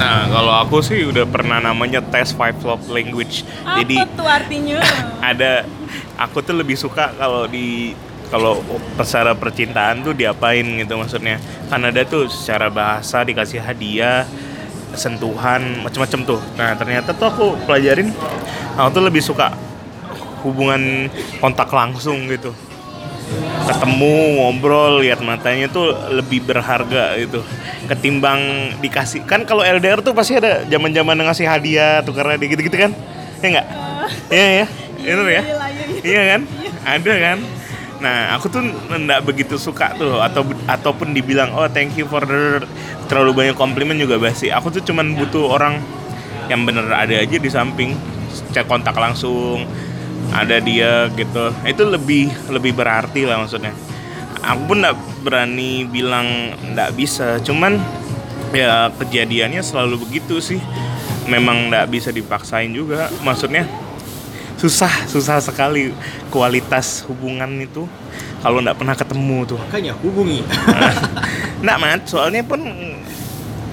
[0.00, 3.44] Nah kalau aku sih udah pernah namanya tes five love language.
[3.62, 4.78] Jadi Apa tuh artinya?
[5.30, 5.68] ada
[6.16, 7.92] aku tuh lebih suka kalau di
[8.32, 8.64] kalau
[9.04, 11.36] secara percintaan tuh diapain gitu maksudnya.
[11.68, 14.24] Kan ada tuh secara bahasa dikasih hadiah
[14.94, 16.40] sentuhan macam-macam tuh.
[16.56, 18.12] Nah ternyata tuh aku pelajarin
[18.76, 19.52] aku tuh lebih suka
[20.42, 22.52] hubungan kontak langsung gitu.
[23.62, 27.40] Ketemu ngobrol lihat matanya tuh lebih berharga gitu.
[27.88, 32.60] Ketimbang dikasih kan kalau LDR tuh pasti ada zaman zaman ngasih hadiah tuh karena gitu
[32.60, 32.92] gitu kan?
[33.40, 33.66] Ya nggak?
[34.30, 34.66] Iya ya
[35.02, 35.42] itu ya?
[36.02, 36.40] Iya kan?
[36.82, 37.38] Ada kan
[38.02, 42.58] nah aku tuh nggak begitu suka tuh atau ataupun dibilang oh thank you for the
[43.06, 45.78] terlalu banyak komplimen juga basi aku tuh cuman butuh orang
[46.50, 47.94] yang bener ada aja di samping
[48.52, 49.64] cek kontak langsung
[50.32, 51.52] ada dia gitu.
[51.66, 53.74] Itu lebih lebih berarti lah maksudnya.
[54.42, 57.78] Aku pun nggak berani bilang nggak bisa cuman
[58.52, 60.58] ya kejadiannya selalu begitu sih.
[61.28, 63.68] Memang nggak bisa dipaksain juga maksudnya
[64.62, 65.90] susah susah sekali
[66.30, 67.90] kualitas hubungan itu.
[68.42, 69.58] Kalau nggak pernah ketemu tuh.
[69.58, 70.42] Makanya hubungi.
[71.62, 72.00] Nggak mat.
[72.10, 72.58] Soalnya pun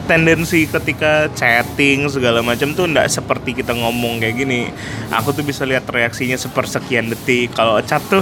[0.06, 4.70] tendensi ketika chatting segala macam tuh nggak seperti kita ngomong kayak gini.
[5.10, 7.54] Aku tuh bisa lihat reaksinya sepersekian detik.
[7.58, 8.22] Kalau chat tuh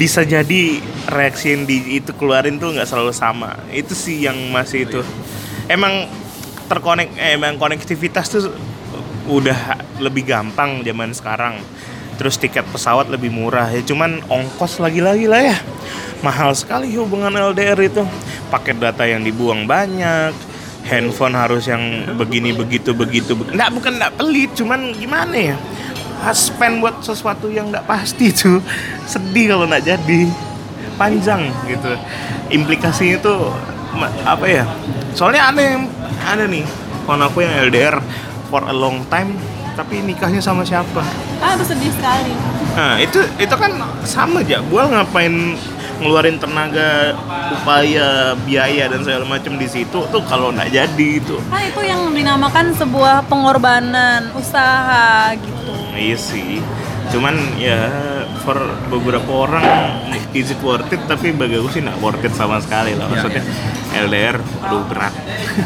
[0.00, 0.80] bisa jadi
[1.12, 3.56] reaksi yang di itu keluarin tuh nggak selalu sama.
[3.68, 5.00] Itu sih yang masih itu.
[5.68, 6.08] Emang
[6.72, 8.52] terkonek eh, emang konektivitas tuh
[9.28, 11.60] udah lebih gampang zaman sekarang.
[12.18, 15.56] Terus tiket pesawat lebih murah ya cuman ongkos lagi-lagi lah ya.
[16.24, 18.02] Mahal sekali hubungan LDR itu.
[18.50, 20.34] Paket data yang dibuang banyak
[20.88, 23.36] handphone harus yang begini begitu begitu.
[23.36, 25.56] Be- nggak bukan nggak pelit cuman gimana ya?
[26.34, 28.58] Spend buat sesuatu yang nggak pasti tuh
[29.06, 30.20] sedih kalau nggak jadi.
[30.98, 31.94] Panjang gitu.
[32.50, 33.54] Implikasinya tuh
[34.26, 34.66] apa ya?
[35.14, 35.86] Soalnya yang
[36.26, 36.66] ada nih
[37.06, 38.02] kawan aku yang LDR
[38.48, 39.36] for a long time
[39.78, 41.04] tapi nikahnya sama siapa
[41.38, 42.34] Ah, itu sedih sekali.
[42.74, 43.70] Nah itu itu kan
[44.02, 44.58] sama aja.
[44.66, 45.54] Gua ngapain
[46.02, 47.14] ngeluarin tenaga,
[47.54, 51.38] upaya, biaya dan segala macam di situ tuh kalau nggak jadi itu.
[51.46, 55.72] Kan itu yang dinamakan sebuah pengorbanan usaha gitu.
[55.94, 56.58] Iya sih.
[57.08, 57.88] Cuman ya
[58.44, 58.58] for
[58.92, 59.64] beberapa orang
[60.36, 63.08] is it worth it tapi bagi aku sih nggak worth it sama sekali lah.
[63.08, 63.42] Maksudnya
[63.96, 65.14] LDR aduh berat.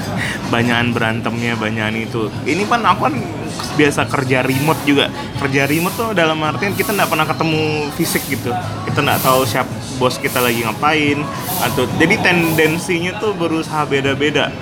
[0.52, 2.28] banyakan berantemnya, banyakan itu.
[2.44, 3.14] Ini kan aku kan
[3.76, 5.08] biasa kerja remote juga
[5.40, 8.52] kerja remote tuh dalam artian kita nggak pernah ketemu fisik gitu
[8.88, 11.20] kita nggak tahu siap bos kita lagi ngapain
[11.64, 14.52] atau jadi tendensinya tuh berusaha beda-beda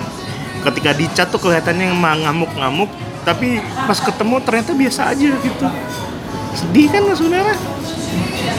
[0.63, 2.91] ketika di chat tuh kelihatannya ngamuk-ngamuk
[3.21, 5.65] tapi pas ketemu ternyata biasa aja gitu
[6.51, 7.53] sedih kan saudara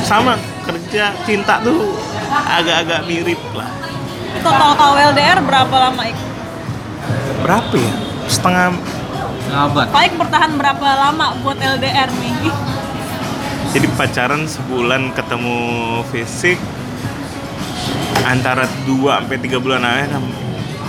[0.02, 1.92] sama kerja cinta tuh
[2.32, 3.68] agak-agak mirip lah
[4.42, 6.16] Total kau LDR berapa lama Ik?
[7.42, 7.94] berapa ya
[8.26, 8.72] setengah
[9.52, 9.92] Abad.
[9.92, 12.48] Faik bertahan berapa lama buat LDR nih?
[13.72, 15.56] jadi pacaran sebulan ketemu
[16.12, 16.60] fisik
[18.24, 20.20] antara 2 sampai 3 bulan aja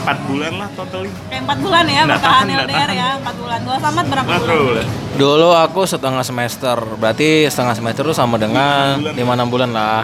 [0.04, 2.92] 4 bulan lah totally Kayak 4 bulan ya Nggak bertahan LDR tahan.
[2.92, 3.60] ya 4 bulan.
[3.64, 4.86] Gua Samat berapa bulan?
[5.14, 9.48] Dulu aku setengah semester, berarti setengah semester itu sama dengan Lima bulan.
[9.48, 10.04] 5 6 bulan lah.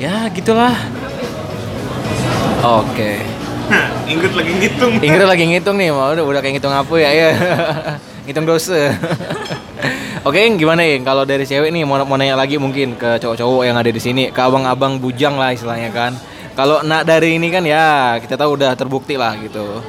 [0.00, 0.74] Ya, gitulah.
[2.60, 3.20] Oke.
[3.70, 7.10] Hah, Ingrid lagi ngitung Ingrid lagi ngitung nih, mau udah, udah kayak ngitung apa ya?
[7.14, 7.30] Ya.
[8.26, 8.90] ngitung dosa.
[10.26, 13.76] Oke, gimana ya kalau dari cewek nih mau, mau nanya lagi mungkin ke cowok-cowok yang
[13.80, 16.12] ada di sini, ke abang-abang bujang lah istilahnya kan.
[16.58, 19.80] Kalau nak dari ini kan ya kita tahu udah terbukti lah gitu.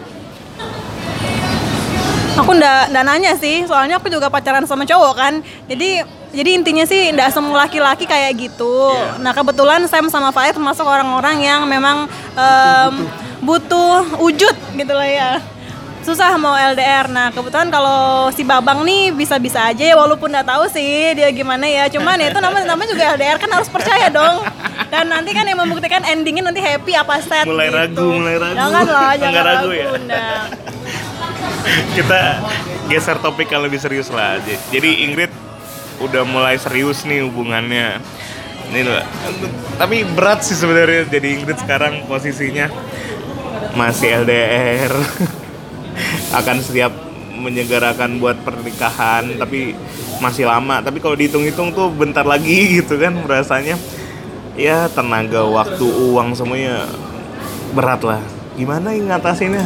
[2.40, 5.34] Aku ndak ndak nanya sih, soalnya aku juga pacaran sama cowok kan.
[5.68, 6.00] Jadi
[6.32, 8.96] jadi intinya sih ndak semua laki-laki kayak gitu.
[8.96, 9.20] Iya.
[9.20, 12.08] Nah kebetulan Sam sama Faid termasuk orang-orang yang memang
[12.40, 12.94] em,
[13.44, 15.32] butuh wujud gitu lah ya.
[16.02, 17.06] Susah mau LDR.
[17.08, 21.64] Nah kebetulan kalau si Babang nih bisa-bisa aja ya walaupun nggak tahu sih dia gimana
[21.64, 21.86] ya.
[21.88, 24.42] Cuman ya itu namanya namanya juga LDR kan harus percaya dong.
[24.90, 27.78] Dan nanti kan yang membuktikan endingnya nanti happy apa sad Mulai gitu.
[27.78, 28.56] ragu, mulai ragu.
[28.56, 29.72] Janganlah, Nggak jangan ragu ragu.
[29.72, 29.88] ya?
[30.04, 30.44] Nah.
[31.96, 32.20] kita
[32.88, 35.30] geser topik yang lebih serius lah J- jadi Ingrid
[36.00, 38.02] udah mulai serius nih hubungannya
[38.68, 39.04] ini loh
[39.78, 42.68] tapi berat sih sebenarnya jadi Ingrid sekarang posisinya
[43.74, 44.92] masih LDR
[46.32, 46.94] akan siap
[47.32, 49.74] menyegarakan buat pernikahan tapi
[50.24, 50.80] masih lama.
[50.84, 53.76] Tapi kalau dihitung-hitung tuh bentar lagi gitu kan rasanya.
[54.60, 56.86] Ya tenaga waktu uang semuanya
[57.72, 58.22] berat lah.
[58.60, 59.66] Gimana yang ngatasinnya?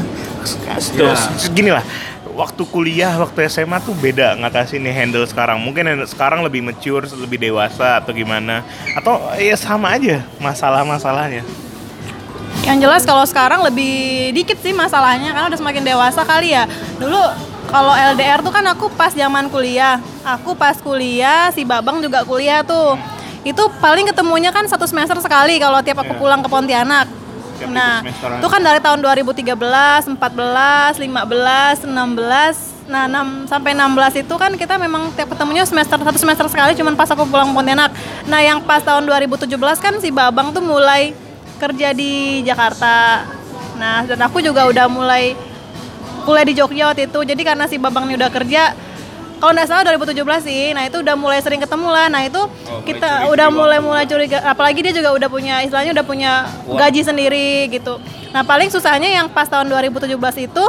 [0.94, 1.18] Ya.
[1.58, 1.82] gini lah
[2.36, 5.58] waktu kuliah waktu SMA tuh beda ngatasinnya handle sekarang.
[5.58, 8.62] Mungkin handle sekarang lebih mature lebih dewasa atau gimana.
[8.94, 11.42] Atau ya sama aja masalah-masalahnya
[12.66, 16.66] Yang jelas kalau sekarang lebih dikit sih masalahnya karena udah semakin dewasa kali ya.
[16.98, 17.22] Dulu
[17.70, 20.02] kalau LDR tuh kan aku pas zaman kuliah.
[20.26, 22.98] Aku pas kuliah, si Babang juga kuliah tuh.
[23.46, 26.22] Itu paling ketemunya kan satu semester sekali kalau tiap aku Iya.
[26.22, 27.06] pulang ke Pontianak.
[27.62, 32.58] Tiap Nah, itu kan dari tahun 2013, 14, 15, 16.
[32.90, 36.98] Nah, 6 sampai 16 itu kan kita memang tiap ketemunya semester satu semester sekali cuman
[36.98, 37.94] pas aku pulang Pontianak.
[38.26, 41.14] Nah, yang pas tahun 2017 kan si Babang tuh mulai
[41.58, 43.26] kerja di Jakarta.
[43.76, 45.36] Nah, dan aku juga udah mulai
[46.24, 47.20] kuliah di Jogja waktu itu.
[47.22, 48.74] Jadi karena si Babang ini udah kerja
[49.36, 52.08] kalau nggak salah 2017 sih, nah itu udah mulai sering ketemu lah.
[52.08, 53.60] Nah itu mulai kita udah waktu.
[53.60, 54.40] mulai mulai curiga.
[54.48, 56.32] Apalagi dia juga udah punya, istilahnya udah punya
[56.66, 58.00] gaji sendiri gitu.
[58.32, 60.64] Nah paling susahnya yang pas tahun 2017 itu,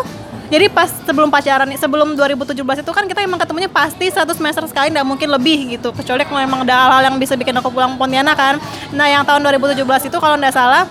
[0.47, 4.95] jadi pas sebelum pacaran, sebelum 2017 itu kan kita emang ketemunya pasti satu semester sekali,
[4.95, 5.91] nggak mungkin lebih gitu.
[5.91, 8.55] Kecuali kalau emang ada hal-hal yang bisa bikin aku pulang Pontianak kan.
[8.95, 10.87] Nah yang tahun 2017 itu kalau nggak salah,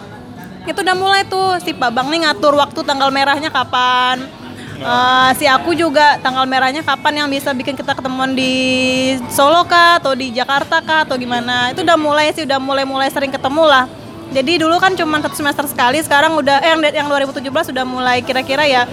[0.68, 4.46] itu udah mulai tuh si Pak Bang nih ngatur waktu tanggal merahnya kapan.
[4.76, 10.04] Eh, si aku juga tanggal merahnya kapan yang bisa bikin kita ketemuan di Solo kah
[10.04, 13.64] atau di Jakarta kah atau gimana itu udah mulai sih udah mulai mulai sering ketemu
[13.64, 13.88] lah
[14.36, 18.20] jadi dulu kan cuma satu semester sekali sekarang udah eh, yang yang 2017 udah mulai
[18.20, 18.84] kira-kira ya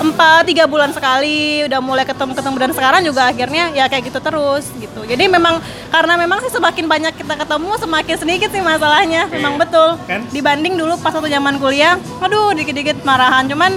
[0.00, 4.18] empat tiga bulan sekali udah mulai ketemu ketemu dan sekarang juga akhirnya ya kayak gitu
[4.24, 5.04] terus gitu.
[5.04, 5.60] Jadi memang
[5.92, 9.28] karena memang sih semakin banyak kita ketemu semakin sedikit sih masalahnya.
[9.28, 10.00] Memang betul.
[10.08, 10.24] Kan?
[10.32, 13.44] dibanding dulu pas waktu zaman kuliah aduh dikit-dikit marahan.
[13.44, 13.76] Cuman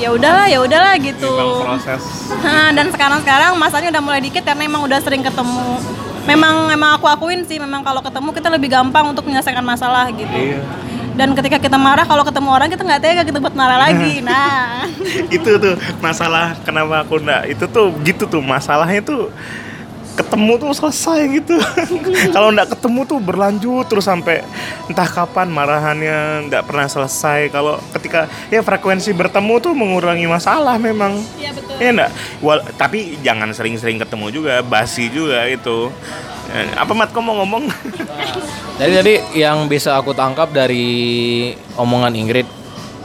[0.00, 1.28] ya udahlah ya udahlah gitu.
[1.28, 2.02] Memang proses.
[2.40, 5.76] Nah, dan sekarang-sekarang masanya udah mulai dikit karena emang udah sering ketemu.
[6.26, 10.26] Memang memang aku akuin sih memang kalau ketemu kita lebih gampang untuk menyelesaikan masalah gitu.
[10.34, 10.60] Iya.
[11.16, 14.20] Dan ketika kita marah kalau ketemu orang kita nggak tega kita buat marah lagi.
[14.26, 14.90] Nah,
[15.30, 19.30] itu tuh masalah kenapa aku ndak itu tuh gitu tuh masalahnya tuh
[20.16, 21.54] ketemu tuh selesai gitu.
[22.34, 24.40] Kalau ndak ketemu tuh berlanjut terus sampai
[24.88, 27.52] entah kapan marahannya ndak pernah selesai.
[27.52, 31.20] Kalau ketika ya frekuensi bertemu tuh mengurangi masalah memang.
[31.36, 31.76] Iya betul.
[31.76, 35.92] ya enggak Wal- tapi jangan sering-sering ketemu juga basi juga itu.
[36.50, 37.68] Eh, apa mat kau mau ngomong?
[38.80, 42.48] Jadi tadi yang bisa aku tangkap dari omongan Ingrid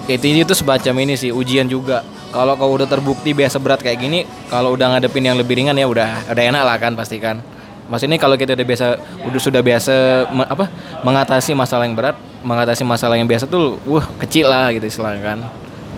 [0.09, 2.03] itu itu semacam ini sih ujian juga.
[2.31, 5.83] Kalau kau udah terbukti biasa berat kayak gini, kalau udah ngadepin yang lebih ringan ya
[5.83, 7.43] udah udah enak lah kan pasti kan.
[7.91, 8.85] Maksudnya kalau kita udah biasa
[9.27, 9.93] udah sudah biasa
[10.31, 10.71] me- apa
[11.03, 15.39] mengatasi masalah yang berat, mengatasi masalah yang biasa tuh wah kecil lah gitu istilahnya kan.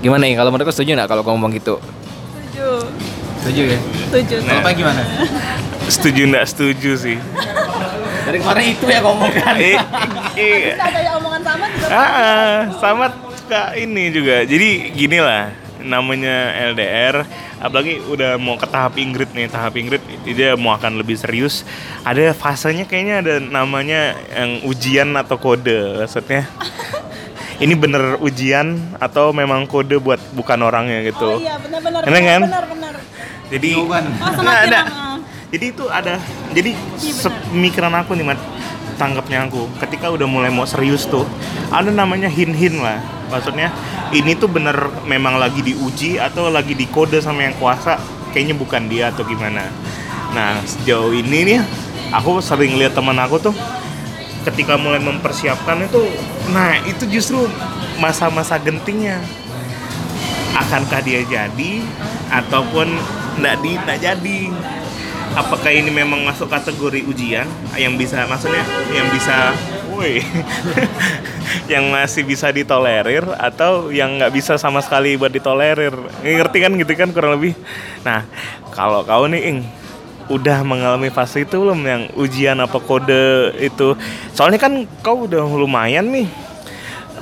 [0.02, 1.78] Gimana nih kalau menurut kau setuju nggak kalau kau ngomong gitu?
[1.78, 2.68] Setuju.
[3.46, 3.80] Setuju ya?
[4.10, 4.36] Setuju.
[4.42, 4.48] Nah.
[4.50, 5.02] Kalau Pak gimana?
[5.86, 7.18] Setuju nggak setuju sih?
[8.24, 9.54] Dari kemarin itu ya ngomongkan.
[9.60, 9.78] Eh,
[10.40, 11.88] eh, Ada yang omongan sama juga.
[11.94, 13.06] Ah, sama
[13.38, 14.48] suka ini juga.
[14.48, 15.52] Jadi gini lah,
[15.84, 17.28] namanya LDR,
[17.60, 21.68] apalagi udah mau ke tahap Ingrid nih, tahap Ingrid dia mau akan lebih serius.
[22.08, 26.48] Ada fasenya kayaknya ada namanya yang ujian atau kode, maksudnya.
[27.64, 31.38] Ini bener ujian atau memang kode buat bukan orangnya gitu.
[31.38, 32.02] Oh iya benar-benar.
[32.02, 32.42] Enak kan?
[32.50, 32.94] Benar-benar.
[33.54, 34.04] Jadi Jawaban.
[34.18, 34.82] Oh ada.
[35.54, 36.18] Jadi itu ada.
[36.58, 38.40] Jadi Iya, pemikiran aku nih, Mat.
[38.96, 39.68] Tanggapnya aku.
[39.82, 41.26] Ketika udah mulai mau serius tuh,
[41.74, 43.02] ada namanya hin-hin lah.
[43.34, 43.74] Maksudnya
[44.14, 47.98] ini tuh bener memang lagi diuji atau lagi dikode sama yang kuasa.
[48.32, 49.70] Kayaknya bukan dia atau gimana.
[50.34, 51.60] Nah, sejauh ini nih
[52.14, 53.56] aku sering lihat teman aku tuh
[54.46, 56.04] ketika mulai mempersiapkan itu
[56.54, 57.50] nah itu justru
[57.98, 59.18] masa-masa gentingnya
[60.54, 61.82] akankah dia jadi
[62.30, 62.94] ataupun
[63.42, 64.40] nggak di nggak jadi
[65.34, 67.48] apakah ini memang masuk kategori ujian?
[67.78, 69.54] Yang bisa maksudnya yang bisa
[69.94, 70.22] woi.
[71.72, 75.94] Yang masih bisa ditolerir atau yang nggak bisa sama sekali buat ditolerir?
[76.26, 77.54] Ngerti kan gitu kan kurang lebih?
[78.02, 78.26] Nah
[78.74, 79.58] kalau kau nih ing
[80.34, 81.78] udah mengalami fase itu belum?
[81.86, 83.96] Yang ujian apa kode itu?
[84.34, 86.28] Soalnya kan kau udah lumayan nih.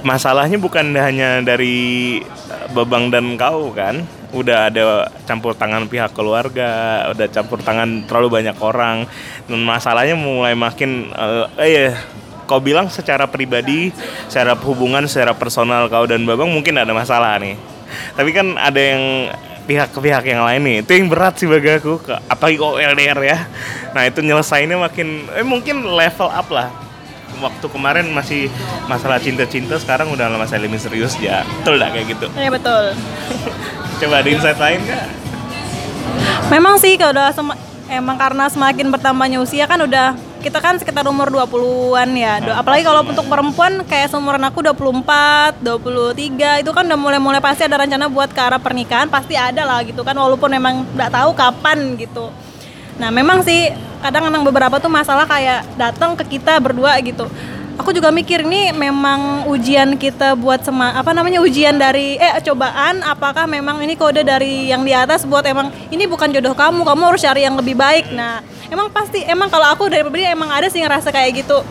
[0.01, 7.03] Masalahnya bukan hanya dari eh, Babang dan kau kan udah ada campur tangan pihak keluarga
[7.11, 9.05] udah campur tangan terlalu banyak orang.
[9.45, 11.87] Dan masalahnya mulai makin eh, eh ya,
[12.47, 13.95] kau bilang secara pribadi
[14.27, 17.55] secara hubungan secara personal kau dan Babang mungkin ada masalah nih.
[18.15, 19.31] Tapi kan ada yang
[19.65, 20.75] pihak-pihak yang lain nih.
[20.83, 23.37] Itu yang berat sih bagi aku ke apalagi kok LDR ya.
[23.95, 26.67] Nah itu nyelesainnya makin eh mungkin level up lah.
[27.41, 28.51] Waktu kemarin masih
[28.85, 31.47] masalah cinta-cinta sekarang udah masalah lebih serius ya.
[31.63, 32.27] Betul dah kayak gitu?
[32.35, 32.83] Iya betul.
[34.01, 35.07] coba ada insight lain nggak
[36.51, 37.31] Memang sih kalau udah
[37.87, 42.43] emang karena semakin bertambahnya usia kan udah kita kan sekitar umur 20-an ya.
[42.43, 47.63] Do- apalagi kalau untuk perempuan kayak seumuran aku 24, 23 itu kan udah mulai-mulai pasti
[47.63, 51.31] ada rencana buat ke arah pernikahan pasti ada lah gitu kan walaupun memang nggak tahu
[51.37, 52.33] kapan gitu.
[52.99, 53.69] Nah, memang sih
[54.01, 57.29] kadang emang beberapa tuh masalah kayak datang ke kita berdua gitu.
[57.81, 63.01] Aku juga mikir ini memang ujian kita buat sema apa namanya ujian dari eh cobaan
[63.01, 67.01] apakah memang ini kode dari yang di atas buat emang ini bukan jodoh kamu, kamu
[67.09, 68.13] harus cari yang lebih baik.
[68.13, 71.65] Nah, emang pasti emang kalau aku dari pribadi emang ada sih ngerasa kayak gitu.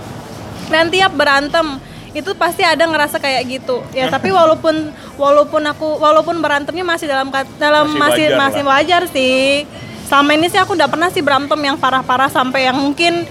[0.67, 1.79] Dan tiap berantem
[2.11, 3.79] itu pasti ada ngerasa kayak gitu.
[3.95, 9.03] Ya, tapi walaupun walaupun aku walaupun berantemnya masih dalam dalam Masih masih wajar masih wajar
[9.15, 9.63] sih.
[10.11, 13.31] Selama ini sih aku udah pernah sih berantem yang parah-parah sampai yang mungkin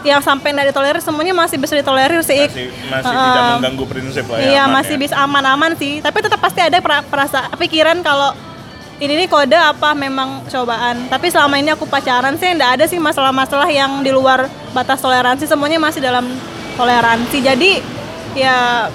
[0.00, 2.48] yang sampai nggak ditolerir semuanya masih bisa ditolerir sih.
[2.48, 3.26] masih masih Heeh.
[3.28, 5.00] tidak mengganggu prinsip lah ya Iya aman masih ya.
[5.00, 5.92] bisa aman-aman sih.
[6.00, 8.32] Tapi tetap pasti ada perasa pikiran kalau
[9.00, 11.08] ini nih kode apa memang cobaan.
[11.08, 15.48] Tapi selama ini aku pacaran sih nggak ada sih masalah-masalah yang di luar batas toleransi.
[15.48, 16.24] Semuanya masih dalam
[16.76, 17.38] toleransi.
[17.40, 17.80] Jadi
[18.36, 18.88] ya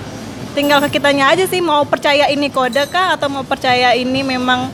[0.54, 4.72] tinggal ke kitanya aja sih mau percaya ini kode kah atau mau percaya ini memang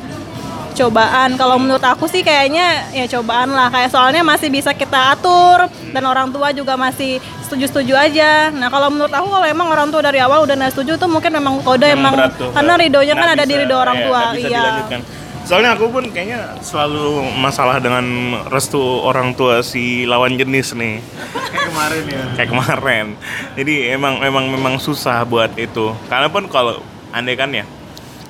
[0.74, 1.36] cobaan.
[1.36, 3.68] Kalau menurut aku sih kayaknya ya cobaan lah.
[3.68, 8.50] Kayak soalnya masih bisa kita atur dan orang tua juga masih setuju-setuju aja.
[8.50, 11.32] Nah kalau menurut aku kalau emang orang tua dari awal udah nggak setuju tuh mungkin
[11.32, 13.98] memang kode Memang emang berat tuh, karena ridonya kan Nggak ada di bisa, ridho orang
[13.98, 14.22] iya, tua.
[14.32, 14.60] bisa Iya.
[14.60, 15.02] dilanjutkan.
[15.42, 17.06] Soalnya aku pun kayaknya selalu
[17.36, 18.06] masalah dengan
[18.48, 21.02] restu orang tua si lawan jenis nih.
[21.02, 22.22] Kayak kemarin ya.
[22.38, 23.06] kayak kemarin.
[23.58, 25.92] Jadi emang emang memang susah buat itu.
[26.08, 26.80] Karena pun kalau
[27.10, 27.66] andai kan ya,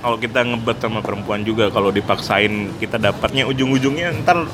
[0.02, 4.50] kalau kita ngebet sama perempuan juga kalau dipaksain kita dapatnya ujung-ujungnya ntar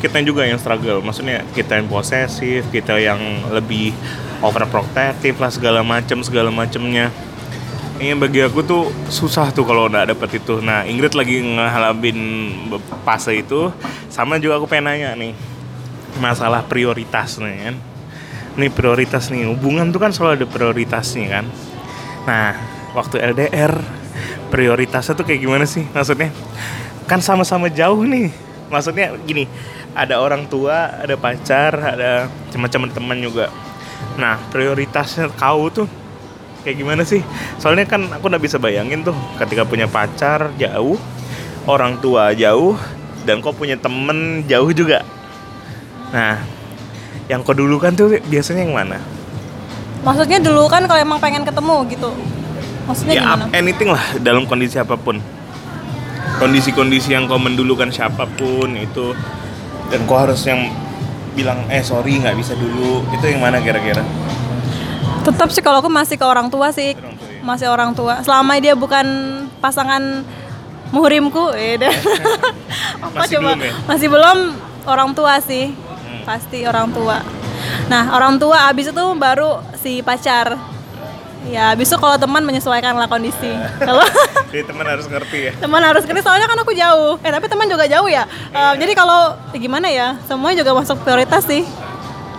[0.00, 1.04] kita juga yang struggle.
[1.04, 3.20] Maksudnya kita yang posesif, kita yang
[3.52, 3.92] lebih
[4.40, 7.12] overprotective lah segala macam segala macamnya.
[7.98, 10.62] Ini bagi aku tuh susah tuh kalau udah dapet itu.
[10.62, 12.18] Nah Ingrid lagi ngehalamin
[13.02, 13.74] fase itu,
[14.08, 15.34] sama juga aku pengen nanya nih
[16.18, 17.76] masalah prioritas nih kan
[18.58, 21.44] nih prioritas nih hubungan tuh kan selalu ada prioritasnya kan
[22.26, 22.58] nah
[22.96, 23.72] waktu LDR
[24.48, 25.84] prioritasnya tuh kayak gimana sih?
[25.92, 26.32] Maksudnya
[27.08, 28.32] kan sama-sama jauh nih.
[28.68, 29.48] Maksudnya gini
[29.96, 33.48] ada orang tua ada pacar ada macam teman juga.
[34.20, 35.88] Nah prioritasnya kau tuh
[36.62, 37.24] kayak gimana sih?
[37.56, 41.00] Soalnya kan aku nggak bisa bayangin tuh ketika punya pacar jauh
[41.64, 42.76] orang tua jauh
[43.24, 45.02] dan kau punya temen jauh juga.
[46.12, 46.44] Nah
[47.28, 49.00] yang kau dulu kan tuh biasanya yang mana?
[50.04, 52.10] Maksudnya dulu kan kalau emang pengen ketemu gitu.
[52.88, 53.44] Maksudnya ya gimana?
[53.52, 55.20] anything lah dalam kondisi apa pun
[56.40, 59.12] kondisi-kondisi yang kau mendulukan siapa pun itu
[59.92, 60.72] dan kau harus yang
[61.36, 64.02] bilang eh sorry nggak bisa dulu itu yang mana kira-kira
[65.18, 66.96] Tetap sih kalau aku masih ke orang tua sih.
[66.96, 67.40] Orang tua ya?
[67.44, 68.14] Masih orang tua.
[68.24, 69.04] Selama dia bukan
[69.60, 70.24] pasangan
[70.88, 71.76] muhrimku eh
[73.04, 73.72] apa Masih coba belum ya?
[73.84, 74.38] masih belum
[74.88, 75.72] orang tua sih
[76.24, 77.20] pasti orang tua
[77.92, 80.56] nah orang tua abis itu baru si pacar
[81.48, 83.48] ya itu kalau teman menyesuaikan lah kondisi
[83.80, 84.04] kalau
[84.52, 85.52] Jadi teman harus ngerti ya.
[85.60, 88.92] teman harus kerja soalnya kan aku jauh eh tapi teman juga jauh ya Eh, jadi
[88.96, 91.64] kalau ya gimana ya semuanya juga masuk prioritas sih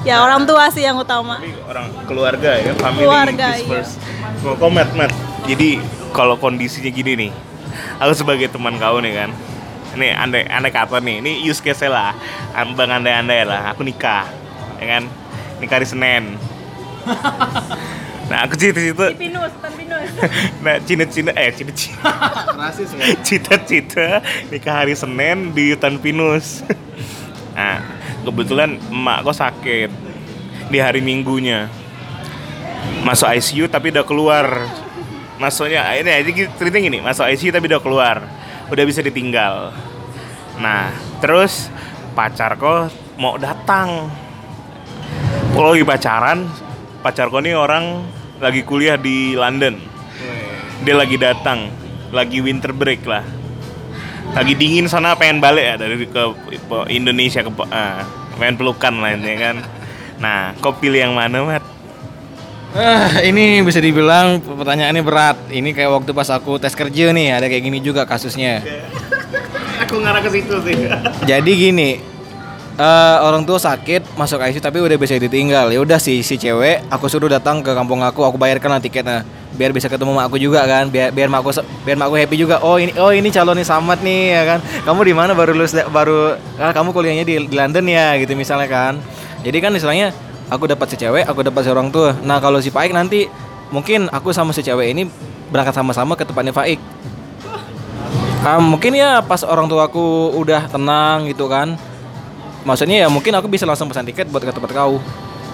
[0.02, 3.70] ya orang tua sih yang utama Tapi orang keluarga ya, family Keluarga, is iya.
[3.70, 3.94] first.
[4.42, 5.12] Mau komet, Mat.
[5.44, 5.80] Jadi
[6.16, 7.32] kalau kondisinya gini nih,
[8.00, 9.30] aku sebagai teman kau nih kan,
[10.00, 12.16] ini andai andai kata nih, ini use case lah,
[12.56, 14.24] ambang andai-andai lah, aku nikah,
[14.80, 15.04] ya kan,
[15.60, 16.24] nikah hari Senin.
[18.30, 20.10] nah aku cita-cita, pinus tan pinus.
[20.66, 22.14] Nah cina-cina, eh cina-cina,
[22.62, 22.94] Rasis
[23.26, 24.22] cita-cita
[24.54, 26.62] nikah hari Senin di hutan pinus.
[27.58, 27.82] nah
[28.22, 29.90] kebetulan emak kok sakit
[30.70, 31.68] di hari Minggunya.
[33.02, 34.48] Masuk ICU tapi udah keluar.
[35.40, 38.18] Masuknya ini aja cerita gini masuk ICU tapi udah keluar.
[38.70, 39.74] Udah bisa ditinggal.
[40.62, 41.72] Nah terus
[42.14, 44.12] pacarku mau datang.
[45.56, 46.46] Kalau lagi pacaran
[47.00, 48.06] pacarku ini orang
[48.40, 49.76] lagi kuliah di London.
[50.84, 51.68] Dia lagi datang
[52.10, 53.24] lagi winter break lah.
[54.34, 56.24] Lagi dingin sana pengen balik ya dari ke
[56.90, 58.08] Indonesia ke ah,
[58.40, 59.56] pengen pelukan lah ini kan.
[60.24, 61.64] Nah kau pilih yang mana mat?
[62.70, 65.38] Ah, ini bisa dibilang pertanyaannya berat.
[65.50, 68.62] Ini kayak waktu pas aku tes kerja nih, ada kayak gini juga kasusnya.
[69.82, 70.78] aku ngarah ke situ sih.
[71.26, 71.98] Jadi gini,
[72.80, 75.68] eh, orang tua sakit masuk ICU tapi udah bisa ditinggal.
[75.70, 79.28] Ya udah si si cewek, aku suruh datang ke kampung aku, aku bayarkan lah tiketnya.
[79.50, 82.36] Biar bisa ketemu mak aku juga kan biar biar mak aku biar mak aku happy
[82.40, 82.64] juga.
[82.64, 84.60] Oh ini oh ini calon nih samat nih ya kan.
[84.88, 88.72] Kamu di mana baru lulus baru ah, kamu kuliahnya di, di London ya gitu misalnya
[88.72, 88.94] kan.
[89.44, 90.16] Jadi kan istilahnya
[90.48, 92.16] aku dapat si cewek aku dapat si orang tua.
[92.24, 93.28] Nah kalau si Faik nanti
[93.74, 95.10] mungkin aku sama si cewek ini
[95.52, 96.80] berangkat sama-sama ke tempatnya Faik.
[98.40, 101.76] Ah, mungkin ya pas orang tuaku udah tenang gitu kan
[102.64, 105.00] maksudnya ya mungkin aku bisa langsung pesan tiket buat ke tempat kau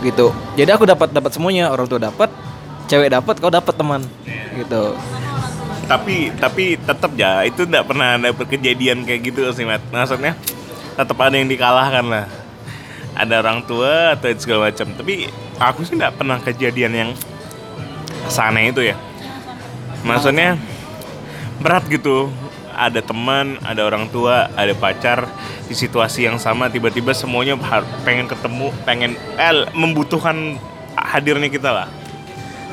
[0.01, 0.33] gitu.
[0.57, 1.71] Jadi aku dapat dapat semuanya.
[1.71, 2.29] Orang tua dapat
[2.85, 4.01] cewek dapat kau dapat teman
[4.57, 4.93] gitu.
[5.85, 9.81] Tapi tapi tetap ya itu tidak pernah ada kejadian kayak gitu sih mat.
[9.93, 10.33] Maksudnya
[10.95, 12.25] tetap ada yang dikalahkan lah.
[13.15, 14.91] Ada orang tua atau segala macam.
[14.91, 15.29] Tapi
[15.61, 17.09] aku sih tidak pernah kejadian yang
[18.27, 18.97] sana itu ya.
[20.03, 20.59] Maksudnya
[21.61, 22.29] berat gitu
[22.75, 25.25] ada teman ada orang tua ada pacar
[25.65, 27.55] di situasi yang sama tiba-tiba semuanya
[28.03, 30.59] pengen ketemu pengen eh membutuhkan
[30.95, 31.87] hadirnya kita lah.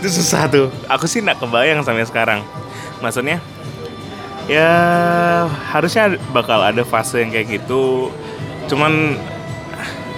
[0.03, 0.67] Itu susah tuh.
[0.91, 2.43] Aku sih nggak kebayang sampai sekarang.
[2.99, 3.39] Maksudnya
[4.51, 4.71] ya
[5.71, 8.11] harusnya bakal ada fase yang kayak gitu.
[8.67, 9.19] Cuman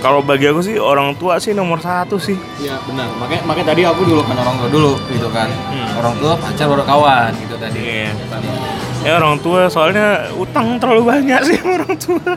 [0.05, 2.37] kalau bagi aku sih orang tua sih nomor satu sih.
[2.61, 3.09] Iya benar.
[3.17, 5.49] Makanya makanya tadi aku dulu kan orang tua dulu gitu kan.
[5.49, 5.97] Hmm.
[5.97, 7.81] orang tua pacar baru kawan gitu tadi.
[7.81, 8.13] Iya.
[9.01, 12.31] ya orang tua soalnya utang terlalu banyak sih sama orang tua.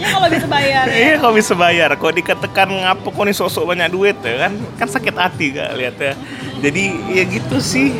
[0.00, 0.96] Ya kalau bisa bayar ya.
[0.96, 1.90] iya kok bisa bayar.
[1.92, 4.52] Kok dikatakan ngapa kok nih sosok banyak duit ya kan.
[4.80, 6.16] Kan sakit hati gak lihatnya
[6.64, 7.92] jadi ya gitu sih.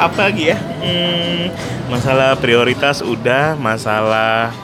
[0.00, 0.58] Apa lagi ya?
[0.80, 1.52] Hmm,
[1.92, 4.63] masalah prioritas udah masalah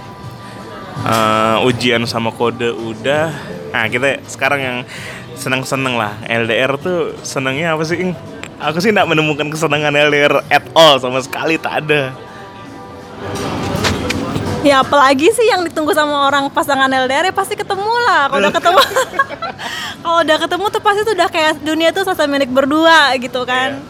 [1.07, 3.33] eh, ujian sama kode udah
[3.71, 4.79] nah kita sekarang yang
[5.39, 8.13] seneng-seneng lah LDR tuh senengnya apa sih Ing?
[8.61, 12.13] aku sih nggak menemukan kesenangan LDR at all sama sekali tak ada
[14.61, 18.29] Ya apalagi sih yang ditunggu sama orang pasangan LDR ya pasti ketemu lah.
[18.29, 18.81] Kalau udah ketemu,
[20.05, 23.81] kalau udah ketemu tuh pasti tuh udah kayak dunia tuh selesai milik berdua gitu kan.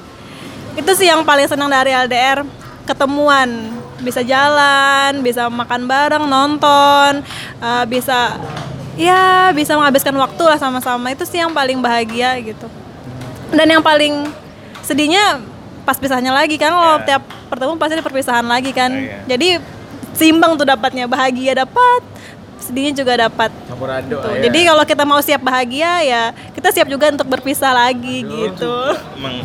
[0.79, 2.47] Itu sih yang paling senang dari LDR,
[2.87, 7.21] ketemuan, bisa jalan, bisa makan bareng, nonton,
[7.61, 8.37] eh, bisa
[8.97, 11.13] ya bisa menghabiskan waktu lah sama-sama.
[11.13, 12.67] Itu sih yang paling bahagia gitu.
[13.51, 14.29] Dan yang paling
[14.81, 15.41] sedihnya
[15.85, 17.07] pas pisahnya lagi kan kalau Iya.
[17.07, 18.91] tiap pertemuan pasti ada perpisahan lagi kan.
[18.93, 19.17] Iya.
[19.37, 19.49] Jadi
[20.13, 22.03] seimbang tuh dapatnya bahagia dapat
[22.61, 23.49] sedihnya juga dapat
[24.21, 24.37] Tuh.
[24.37, 24.47] ya.
[24.47, 28.75] jadi kalau kita mau siap bahagia ya kita siap juga untuk berpisah lagi gitu
[29.17, 29.41] emang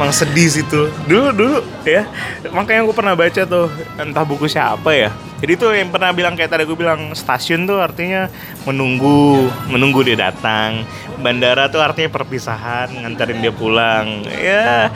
[0.00, 0.88] emang sedih sih tuh.
[1.04, 2.08] Dulu dulu ya.
[2.56, 3.68] Makanya aku pernah baca tuh
[4.00, 5.12] entah buku siapa ya.
[5.44, 8.32] Jadi tuh yang pernah bilang kayak tadi aku bilang stasiun tuh artinya
[8.64, 10.88] menunggu menunggu dia datang.
[11.20, 14.24] Bandara tuh artinya perpisahan nganterin dia pulang.
[14.40, 14.88] Ya.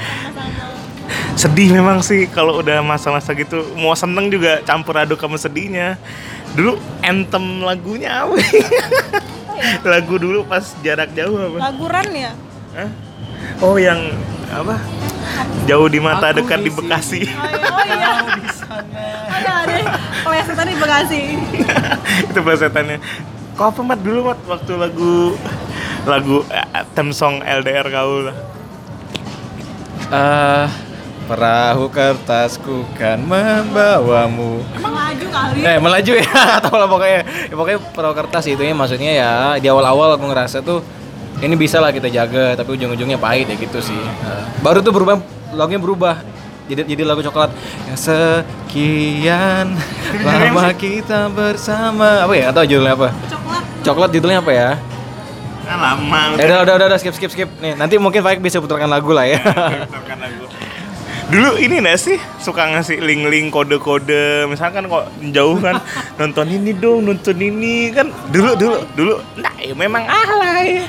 [1.36, 3.60] Sedih memang sih kalau udah masa-masa gitu.
[3.76, 6.00] Mau seneng juga campur aduk sama sedihnya.
[6.56, 8.40] Dulu anthem lagunya apa?
[9.92, 11.58] Lagu dulu pas jarak jauh apa?
[11.60, 12.32] Laguran ya?
[12.72, 12.90] Hah?
[13.62, 13.98] Oh yang
[14.52, 14.76] apa?
[15.64, 17.20] Jauh di mata Aku dekat di di Bekasi.
[17.24, 18.10] oh iya
[19.34, 19.84] ada deh
[20.22, 21.22] plesetan di Bekasi
[22.28, 22.98] itu bahasanya.
[23.54, 25.38] Kau apa mat dulu mat waktu lagu
[26.04, 28.36] lagu eh, theme song LDR kau lah.
[30.12, 30.66] Eh,
[31.24, 35.64] Perahu kertasku kan membawamu Emang laju kali.
[35.64, 39.64] Eh melaju ya atau lah pokoknya ya, pokoknya perahu kertas itu ya maksudnya ya di
[39.72, 40.84] awal-awal aku ngerasa tuh
[41.44, 43.96] ini bisa lah kita jaga tapi ujung-ujungnya pahit ya gitu sih.
[43.96, 45.20] Nah, baru tuh berubah
[45.52, 46.16] lagunya berubah.
[46.64, 47.52] Jadi jadi lagu coklat.
[47.92, 49.76] Yang sekian
[50.26, 52.24] lama kita bersama.
[52.24, 52.48] Apa ya?
[52.48, 53.08] Atau judulnya apa?
[53.28, 53.62] Coklat.
[53.84, 54.70] coklat judulnya apa ya?
[55.64, 56.20] Kan lama.
[56.36, 57.48] Eh, udah, udah, udah, udah, skip, skip, skip.
[57.60, 59.40] Nih, nanti mungkin Faik bisa putarkan lagu lah ya.
[59.88, 60.44] Putarkan lagu.
[61.24, 64.44] Dulu ini gak sih suka ngasih link-link kode-kode?
[64.44, 65.80] Misalkan kok jauh kan
[66.20, 67.88] nonton ini dong nonton ini.
[67.96, 69.14] Kan dulu dulu dulu.
[69.40, 70.84] Nah ya memang alay.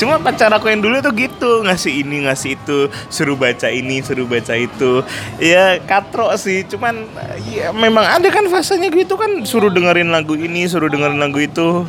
[0.00, 4.24] Cuma pacar aku yang dulu tuh gitu ngasih ini ngasih itu suruh baca ini suruh
[4.24, 5.04] baca itu.
[5.36, 6.64] Ya katro sih.
[6.64, 7.04] Cuman
[7.52, 11.84] ya memang ada kan fasenya gitu kan suruh dengerin lagu ini suruh dengerin lagu itu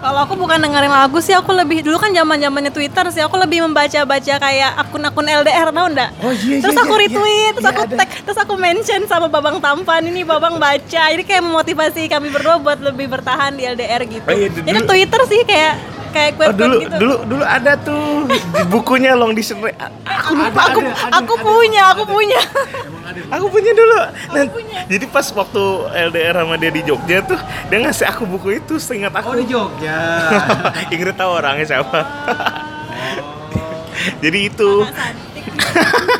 [0.00, 3.36] Kalau aku bukan dengerin lagu sih, aku lebih dulu kan zaman zamannya Twitter sih, aku
[3.40, 6.10] lebih membaca-baca kayak akun-akun LDR tau ndak?
[6.20, 7.96] Oh, iya, Terus iya, aku iya, retweet, iya, terus iya, aku ada.
[7.96, 12.60] tag, terus aku mention sama Babang Tampan ini Babang baca, jadi kayak memotivasi kami berdua
[12.60, 14.28] buat lebih bertahan di LDR gitu.
[14.28, 15.74] Oh, iya, Jadi Twitter sih kayak
[16.14, 16.96] kayak Oh, quote dulu gitu.
[17.02, 18.38] dulu dulu ada tuh di
[18.70, 19.74] bukunya long dictionary
[20.06, 22.40] aku lupa aku aku punya, aku punya.
[23.30, 23.98] Aku punya dulu.
[24.32, 24.78] Nah, punya.
[24.90, 25.64] Jadi pas waktu
[26.10, 27.38] LDR sama dia di Jogja tuh,
[27.70, 29.38] dia ngasih aku buku itu, seingat aku.
[29.46, 29.98] Jogja.
[30.94, 32.00] Ingrid tahu orangnya siapa.
[34.18, 35.46] jadi itu, Cantik.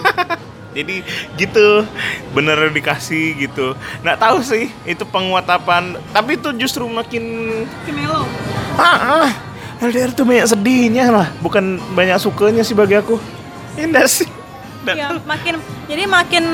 [0.76, 0.96] jadi
[1.34, 1.82] gitu,
[2.30, 3.74] bener dikasih gitu.
[4.06, 7.24] Nggak tahu sih itu penguat apaan, tapi itu justru makin
[7.88, 8.22] Kemelo.
[8.78, 13.18] ah, ah LDR tuh banyak sedihnya lah, bukan banyak sukanya sih bagi aku.
[13.74, 14.26] Indah sih.
[14.84, 15.56] Iya, makin
[15.88, 16.44] jadi makin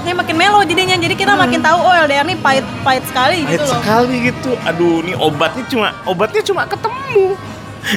[0.00, 0.96] ini makin melo jadinya.
[0.96, 3.74] Jadi kita makin tahu oh LDR nih pahit pahit sekali Pahit gitu loh.
[3.78, 4.50] sekali gitu.
[4.66, 7.38] Aduh, ini obatnya cuma obatnya cuma ketemu.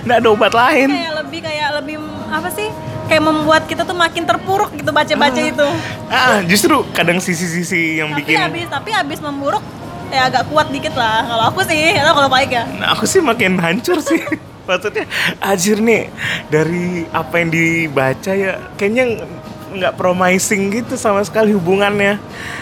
[0.06, 0.90] Nggak ada obat lain.
[0.94, 1.96] Kayak lebih kayak lebih
[2.30, 2.70] apa sih?
[3.04, 5.68] Kayak membuat kita tuh makin terpuruk gitu baca-baca itu.
[6.08, 9.62] Ah, justru kadang sisi-sisi yang Tapi bikin habis tapi habis memburuk
[10.08, 13.18] ya agak kuat dikit lah kalau aku sih atau kalau baik ya Nah, aku sih
[13.20, 14.22] makin hancur sih.
[14.64, 15.06] Maksudnya,
[15.44, 16.08] anjir nih
[16.48, 19.28] dari apa yang dibaca ya kayaknya
[19.74, 22.22] nggak promising gitu sama sekali hubungannya.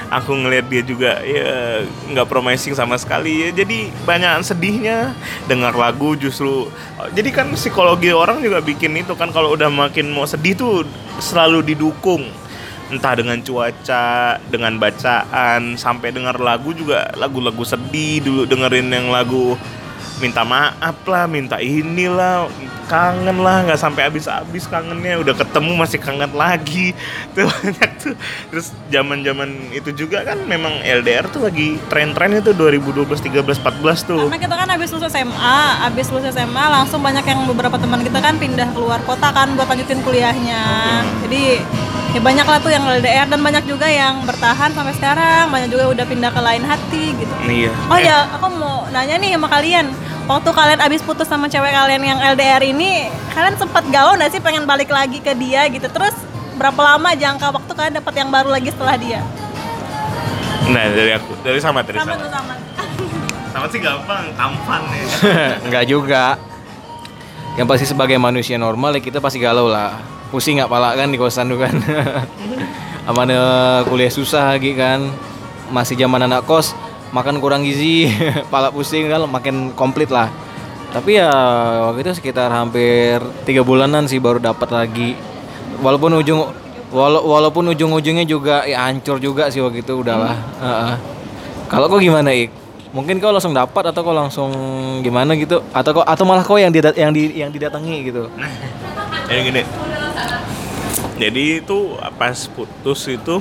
[0.09, 3.49] Aku ngelihat dia juga ya nggak promising sama sekali ya.
[3.51, 5.13] Jadi banyak sedihnya
[5.45, 6.71] dengar lagu justru.
[7.11, 10.87] Jadi kan psikologi orang juga bikin itu kan kalau udah makin mau sedih tuh
[11.19, 12.25] selalu didukung
[12.91, 19.55] entah dengan cuaca, dengan bacaan, sampai dengar lagu juga lagu-lagu sedih dulu dengerin yang lagu
[20.21, 22.45] minta maaf lah, minta inilah,
[22.85, 26.93] kangen lah, nggak sampai habis-habis kangennya, udah ketemu masih kangen lagi,
[27.33, 28.15] tuh banyak tuh.
[28.53, 34.29] Terus zaman-zaman itu juga kan memang LDR tuh lagi tren-tren itu 2012, 13, 14 tuh.
[34.29, 38.21] karena kita kan habis lulus SMA habis lulus SMA langsung banyak yang beberapa teman kita
[38.21, 40.63] kan pindah keluar kota kan buat lanjutin kuliahnya.
[41.25, 41.63] Jadi
[42.11, 45.49] ya banyak lah tuh yang LDR dan banyak juga yang bertahan sampai sekarang.
[45.49, 47.33] Banyak juga udah pindah ke lain hati gitu.
[47.47, 47.71] Iya.
[47.87, 51.75] oh Eh, ya aku mau nanya nih sama kalian waktu kalian abis putus sama cewek
[51.75, 55.91] kalian yang LDR ini kalian sempat galau nggak sih pengen balik lagi ke dia gitu
[55.91, 56.15] terus
[56.55, 59.21] berapa lama jangka waktu kalian dapat yang baru lagi setelah dia
[60.71, 62.21] Nah dari aku, dari sama, dari sama sama.
[62.21, 62.53] tuh sama
[63.51, 65.03] Sama sih gampang, tampan ya.
[65.67, 66.23] Enggak juga.
[67.59, 69.99] Yang pasti sebagai manusia normal ya kita pasti galau lah.
[70.31, 71.75] Pusing nggak pala kan di kosan tuh kan.
[73.09, 73.35] Amane
[73.91, 75.11] kuliah susah lagi kan.
[75.67, 76.71] Masih zaman anak kos,
[77.11, 78.07] makan kurang gizi,
[78.51, 80.31] pala pusing kan makin komplit lah.
[80.91, 81.31] Tapi ya
[81.87, 85.15] waktu itu sekitar hampir tiga bulanan sih baru dapat lagi.
[85.79, 86.51] Walaupun ujung
[86.91, 90.35] wala- walaupun ujung-ujungnya juga ya hancur juga sih waktu itu udahlah.
[90.59, 90.93] Heeh.
[91.71, 92.51] Kalau kok gimana Ik?
[92.91, 94.51] Mungkin kau langsung dapat atau kau langsung
[94.99, 95.63] gimana gitu?
[95.71, 98.27] Atau kau atau malah kau yang didat yang di yang didatangi gitu?
[99.31, 99.63] Jadi gini.
[101.15, 101.77] Jadi itu
[102.19, 103.39] pas putus itu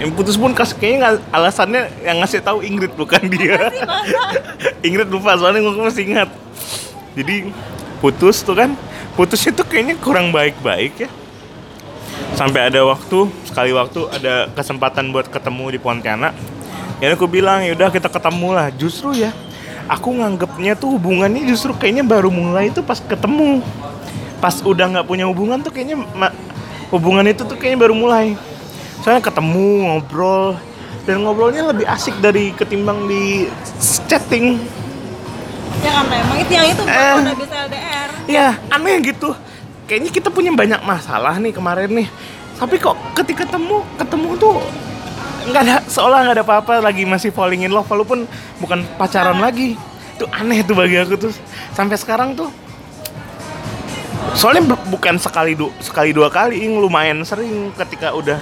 [0.00, 3.68] yang putus pun kas kayaknya alasannya yang ngasih tahu Ingrid bukan dia.
[4.80, 6.32] Ingrid lupa soalnya gue masih ingat.
[7.12, 7.52] Jadi
[8.00, 8.72] putus tuh kan,
[9.12, 11.10] putusnya tuh kayaknya kurang baik-baik ya.
[12.32, 16.32] Sampai ada waktu, sekali waktu ada kesempatan buat ketemu di Pontianak.
[17.04, 18.72] Ya aku bilang ya udah kita ketemu lah.
[18.72, 19.36] Justru ya,
[19.84, 23.60] aku nganggapnya tuh hubungannya justru kayaknya baru mulai itu pas ketemu.
[24.40, 26.00] Pas udah nggak punya hubungan tuh kayaknya
[26.88, 28.40] hubungan itu tuh kayaknya baru mulai.
[29.00, 30.56] Soalnya ketemu ngobrol
[31.02, 33.48] dan ngobrolnya lebih asik dari ketimbang di
[34.06, 34.60] chatting.
[35.80, 37.14] ya kan emang itu yang itu Eh.
[37.16, 39.32] udah bisa LDR Ya aneh gitu.
[39.86, 42.08] Kayaknya kita punya banyak masalah nih kemarin nih.
[42.54, 44.60] Tapi kok ketika ketemu ketemu tuh
[45.40, 48.28] nggak ada seolah nggak ada apa-apa lagi masih falling in love walaupun
[48.60, 49.72] bukan pacaran lagi.
[50.14, 51.32] Itu aneh tuh bagi aku tuh.
[51.72, 52.52] Sampai sekarang tuh
[54.30, 56.76] soalnya bu- bukan sekali du- sekali dua kali Ing.
[56.76, 58.36] lumayan sering ketika udah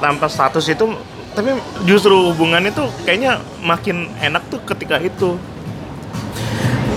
[0.00, 0.88] tanpa status itu
[1.30, 1.54] tapi
[1.86, 5.38] justru hubungannya tuh kayaknya makin enak tuh ketika itu.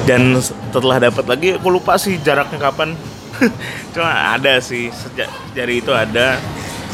[0.04, 2.98] Dan setelah dapat lagi aku lupa sih jaraknya kapan.
[3.94, 6.42] Cuma ada sih sejak dari itu ada.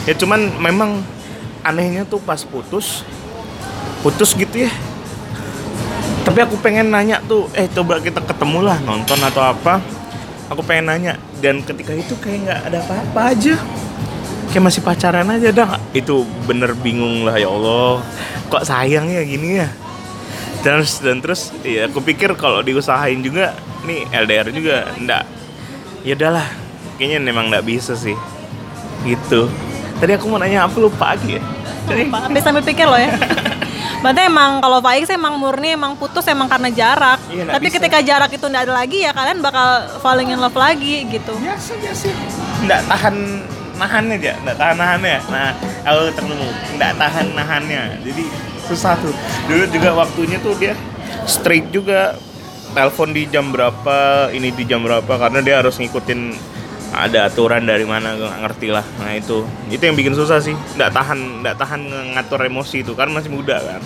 [0.04, 1.02] Ya cuman memang
[1.64, 3.08] anehnya tuh pas putus
[4.04, 4.72] putus gitu ya.
[6.28, 9.82] Tapi aku pengen nanya tuh eh coba kita ketemu lah nonton atau apa.
[10.52, 13.56] Aku pengen nanya dan ketika itu kayak nggak ada apa-apa aja
[14.50, 18.02] kayak masih pacaran aja dah itu bener bingung lah ya Allah
[18.50, 19.70] kok sayang ya gini ya
[20.66, 25.24] terus dan terus ya aku pikir kalau diusahain juga nih LDR juga ndak
[26.04, 26.48] ya udahlah
[26.98, 28.18] kayaknya memang nggak bisa sih
[29.06, 29.48] gitu
[30.02, 31.44] tadi aku mau nanya apa lupa lagi ya
[31.90, 33.10] Lupa, sampai sambil pikir loh ya.
[34.06, 37.18] Berarti emang kalau Faik sih emang murni emang putus emang karena jarak.
[37.34, 37.76] Iya, Tapi bisa.
[37.82, 41.34] ketika jarak itu nggak ada lagi ya kalian bakal falling in love lagi gitu.
[41.34, 42.08] biasa biasa
[42.70, 43.16] nggak tahan
[43.80, 45.18] nahan aja nggak tahan nahannya.
[45.32, 45.48] Nah
[45.88, 46.36] aku ketemu
[46.76, 48.24] nggak tahan nahannya jadi
[48.68, 49.16] susah tuh.
[49.48, 50.76] Dulu juga waktunya tuh dia
[51.26, 52.20] straight juga
[52.76, 56.36] telepon di jam berapa ini di jam berapa karena dia harus ngikutin
[56.90, 58.86] ada aturan dari mana nggak ngerti lah.
[59.00, 61.82] Nah itu itu yang bikin susah sih nggak tahan nggak tahan
[62.20, 63.82] ngatur emosi itu kan masih muda kan.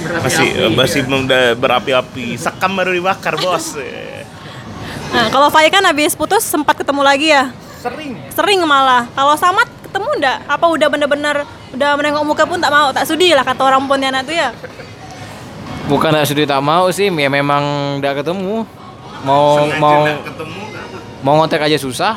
[0.00, 3.76] Masih masih muda berapi-api sekam baru dibakar bos.
[5.10, 7.50] Nah, kalau Faik kan habis putus sempat ketemu lagi ya.
[7.80, 9.08] Sering Sering malah.
[9.16, 10.38] Kalau Samat ketemu ndak?
[10.46, 11.36] Apa udah bener-bener
[11.72, 14.52] udah menengok muka pun tak mau, tak sudi lah kata orang Pontianak tuh ya.
[15.88, 18.62] Bukan nggak sudi tak mau sih, ya memang nggak ketemu.
[19.24, 20.60] Mau Sengaja mau ketemu
[21.20, 22.16] mau ngontek aja susah.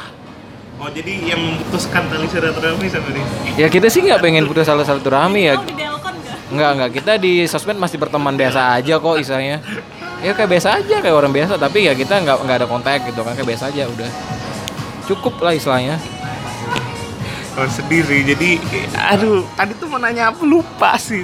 [0.80, 3.26] Oh jadi yang memutuskan tali silaturahmi sama dia?
[3.56, 5.56] Ya kita sih nggak pengen putus salah satu rahmi ya.
[5.56, 6.38] Mau di Delcon nggak?
[6.52, 9.64] Nggak nggak kita di sosmed masih berteman biasa aja kok istilahnya.
[10.24, 13.22] Ya kayak biasa aja kayak orang biasa tapi ya kita nggak nggak ada kontak gitu
[13.24, 14.10] kan kayak biasa aja udah.
[15.08, 16.00] Cukup lah istilahnya.
[17.54, 18.58] Oh sedih sih, jadi
[19.14, 21.22] aduh tadi tuh mau nanya apa lupa sih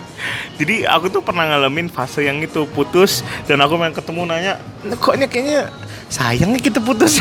[0.62, 4.94] Jadi aku tuh pernah ngalamin fase yang itu putus Dan aku main ketemu nanya "Nah,
[4.94, 5.74] Koknya kayaknya
[6.06, 7.18] sayangnya kita putus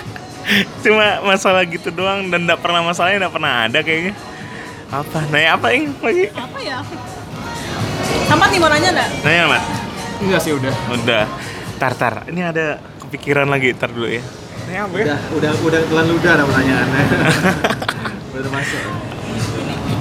[0.86, 4.14] Cuma masalah gitu doang dan gak pernah masalahnya gak pernah ada kayaknya
[4.94, 5.26] Apa?
[5.34, 6.30] Nanya apa yang lagi?
[6.30, 6.78] Apa ya?
[8.30, 9.10] Samat nih mau nanya nggak?
[9.26, 9.62] Nanya Mat?
[10.22, 10.74] Enggak sih udah.
[10.94, 11.26] Udah
[11.82, 14.22] Tar tar, ini ada kepikiran lagi, tar dulu ya
[14.70, 15.16] Apa ya?
[15.34, 17.04] udah udah telan ludah ada pertanyaannya
[18.30, 18.80] udah termasuk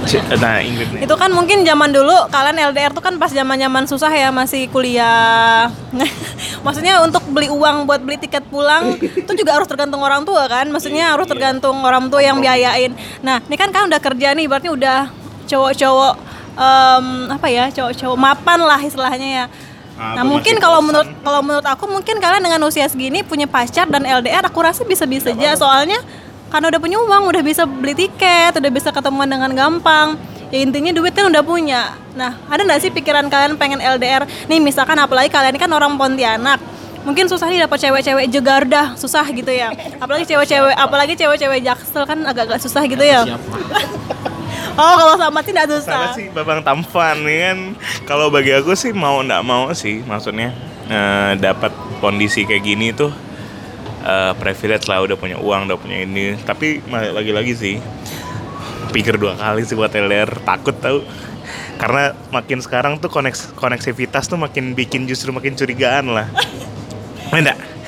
[0.09, 3.85] C- Nah Ingrid nih Itu kan mungkin zaman dulu kalian LDR tuh kan pas zaman-zaman
[3.85, 5.69] susah ya masih kuliah.
[6.65, 10.65] Maksudnya untuk beli uang buat beli tiket pulang itu juga harus tergantung orang tua kan.
[10.65, 12.95] Maksudnya harus tergantung orang tua yang biayain.
[13.21, 15.13] Nah, ini kan kan udah kerja nih berarti udah
[15.45, 16.13] cowok-cowok
[16.57, 17.65] em, apa ya?
[17.69, 19.45] Cowok-cowok mapan lah istilahnya ya.
[19.99, 23.51] Ah, Nah aku mungkin kalau menurut kalau menurut aku mungkin kalian dengan usia segini punya
[23.51, 25.59] pacar dan LDR aku rasa bisa-bisa aja.
[25.59, 25.99] soalnya
[26.47, 30.15] karena udah punya uang udah bisa beli tiket udah bisa ketemuan dengan gampang
[30.55, 31.99] ya intinya duit kan udah punya.
[32.15, 36.63] Nah ada nggak sih pikiran kalian pengen LDR nih misalkan apalagi kalian kan orang Pontianak.
[37.03, 39.71] Mungkin susah nih dapat cewek-cewek Jakarta susah gitu ya.
[39.99, 43.27] Apalagi cewek-cewek apalagi cewek-cewek Jaksel kan agak-agak susah gitu ya
[44.75, 47.57] oh kalau sama sih nggak Sama susah sih babang tampan nih kan.
[48.05, 50.53] Kalau bagi aku sih mau ndak mau sih maksudnya
[50.89, 51.71] eh, dapat
[52.03, 53.09] kondisi kayak gini tuh
[54.03, 56.37] eh, privilege lah udah punya uang udah punya ini.
[56.41, 57.75] Tapi lagi-lagi sih
[58.89, 61.05] pikir dua kali sih buat LDR takut tahu
[61.77, 66.27] karena makin sekarang tuh koneks koneksivitas tuh makin bikin justru makin curigaan lah.
[67.33, 67.78] Enggak.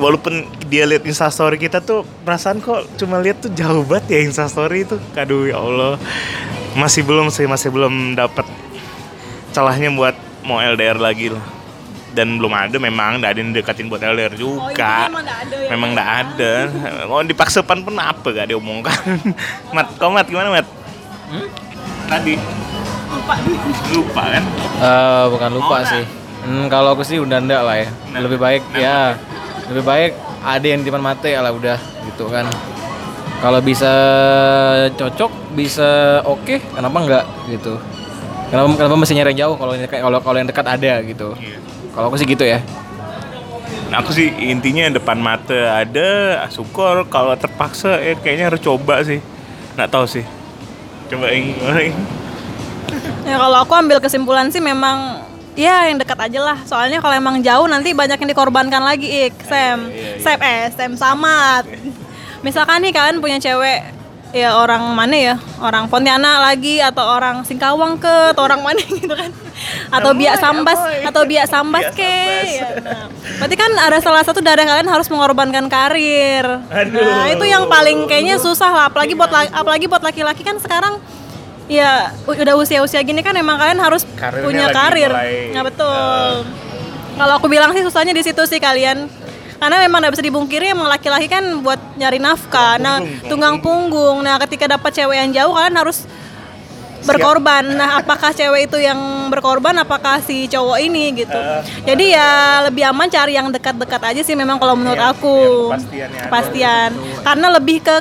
[0.00, 4.88] Walaupun dia lihat instastory kita tuh perasaan kok cuma lihat tuh jauh banget ya instastory
[4.88, 4.96] itu.
[5.12, 6.00] Aduh ya Allah.
[6.72, 8.48] Masih belum sih, masih belum dapat
[9.52, 11.44] celahnya buat mau LDR lagi lah.
[12.10, 15.06] Dan belum ada memang nggak ada yang deketin buat LDR Oh, juga.
[15.06, 15.94] iya, memang nggak ada ya, memang Pak?
[15.94, 16.52] nggak ada.
[17.06, 18.98] Mau dipaksakan pun apa gak diomongkan.
[19.76, 20.66] mat, kau mat gimana mat?
[22.10, 22.34] Tadi
[23.10, 23.34] lupa
[23.92, 24.44] lupa kan?
[24.80, 25.92] Eh, bukan lupa nggak?
[25.92, 26.04] sih.
[26.40, 27.88] Hmm, kalau aku sih udah enggak lah ya.
[28.10, 28.98] Nah, lebih baik nah, ya.
[29.70, 30.12] Lebih baik
[30.42, 31.78] ada yang di depan mata ya lah udah
[32.10, 32.44] gitu kan.
[33.40, 33.92] Kalau bisa
[34.98, 37.78] cocok, bisa oke, kenapa enggak gitu.
[38.50, 41.28] Kenapa kenapa mesti nyari yang jauh kalau yang dekat- kalau kalau yang dekat ada gitu.
[41.38, 41.58] Iya.
[41.94, 42.58] Kalau aku sih gitu ya.
[43.90, 49.18] Nah, aku sih intinya depan mata ada syukur kalau terpaksa ya kayaknya harus coba sih
[49.74, 50.22] nggak tahu sih
[51.10, 51.96] coba yang gimana, Ing?
[53.26, 56.58] Ya kalau aku ambil kesimpulan sih memang ya yang dekat aja lah.
[56.64, 61.64] Soalnya kalau emang jauh nanti banyak yang dikorbankan lagi ik Sam, Sam eh Sam Samat.
[62.40, 67.98] Misalkan nih kalian punya cewek ya orang mana ya orang Pontianak lagi atau orang Singkawang
[67.98, 69.30] ke atau orang mana gitu kan
[69.90, 72.48] atau biak sambas atau biak sambas Biak ke Sambas.
[72.48, 73.06] ya, nah.
[73.42, 76.96] berarti kan ada salah satu dari kalian harus mengorbankan karir Aduh.
[76.96, 80.96] nah itu yang paling kayaknya susah lah apalagi buat la- apalagi buat laki-laki kan sekarang
[81.70, 85.06] ya udah usia-usia gini kan emang kalian harus Karirnya punya karir.
[85.08, 86.30] mulai, Nah, betul.
[87.14, 89.06] Kalau aku bilang sih susahnya di situ sih kalian.
[89.60, 92.80] Karena memang nggak bisa dibungkiri emang laki-laki kan buat nyari nafkah.
[92.80, 92.98] Nah,
[93.28, 94.24] tunggang punggung.
[94.24, 96.08] Nah, ketika dapat cewek yang jauh kalian harus
[97.00, 97.64] berkorban.
[97.76, 98.98] Nah, apakah cewek itu yang
[99.28, 101.36] berkorban apakah si cowok ini gitu.
[101.36, 101.62] Eh.
[101.86, 102.28] Jadi ya
[102.66, 105.36] lebih aman cari yang dekat-dekat aja sih memang kalau menurut Yang- aku.
[105.70, 106.24] kepastiannya ada.
[106.28, 106.90] Kepastian.
[107.20, 107.94] Karena lebih ke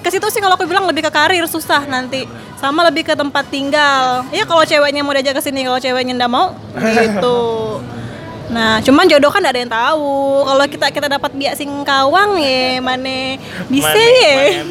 [0.00, 2.24] ke situ sih kalau aku bilang lebih ke karir susah nanti.
[2.56, 4.24] Sama lebih ke tempat tinggal.
[4.32, 7.38] Ya kalau ceweknya mau diajak ke sini, kalau ceweknya ndak mau gitu.
[8.46, 10.46] Nah, cuman jodoh kan gak ada yang tahu.
[10.46, 14.62] Kalau kita kita dapat biak sing kawang ya, mana bisa ya.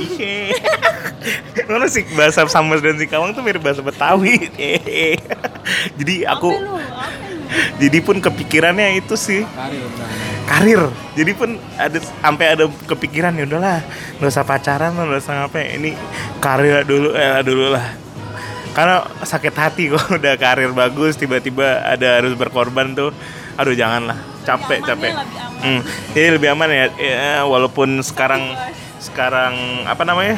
[1.68, 4.48] Mana sih bahasa Sambas dan Sikawang tuh mirip bahasa Betawi.
[6.00, 6.56] Jadi aku
[7.76, 9.44] jadi pun kepikirannya itu sih
[10.46, 10.82] karir.
[11.18, 13.82] Jadi pun ada sampai ada kepikiran ya udahlah,
[14.22, 15.82] nggak usah pacaran, nggak usah ngapain.
[15.82, 15.91] Ini
[16.39, 17.86] karir dulu eh dulu lah.
[18.76, 23.12] Karena sakit hati kok udah karir bagus tiba-tiba ada harus berkorban tuh.
[23.56, 25.16] Aduh janganlah, capek capek.
[25.64, 25.82] Hmm,
[26.12, 28.54] jadi lebih aman ya, ya walaupun sekarang
[29.00, 30.36] sekarang apa namanya?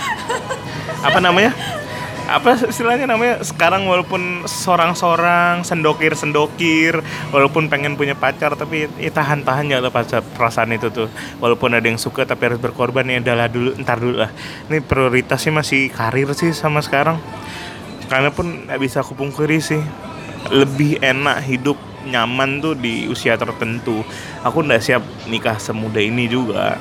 [1.02, 1.52] Apa namanya?
[2.28, 3.40] Apa istilahnya namanya?
[3.40, 7.00] Sekarang walaupun seorang-seorang sendokir-sendokir,
[7.32, 11.08] walaupun pengen punya pacar tapi ya tahan-tahan ya lah pacar perasaan itu tuh.
[11.40, 14.32] Walaupun ada yang suka tapi harus berkorban ya adalah dulu, ntar dulu lah.
[14.68, 17.16] Ini prioritasnya masih karir sih sama sekarang.
[18.12, 19.80] Karena pun nggak bisa aku pungkiri sih
[20.52, 24.02] lebih enak hidup nyaman tuh di usia tertentu.
[24.42, 26.80] Aku nggak siap nikah semuda ini juga.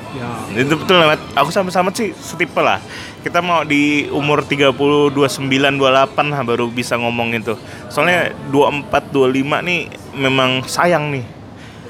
[0.55, 1.19] Itu betul banget.
[1.35, 2.79] Aku sama-sama sih setipe lah.
[3.21, 4.71] Kita mau di umur 30,
[5.11, 7.59] 29, 28 lah baru bisa ngomong itu.
[7.91, 11.25] Soalnya 24, 25 nih memang sayang nih.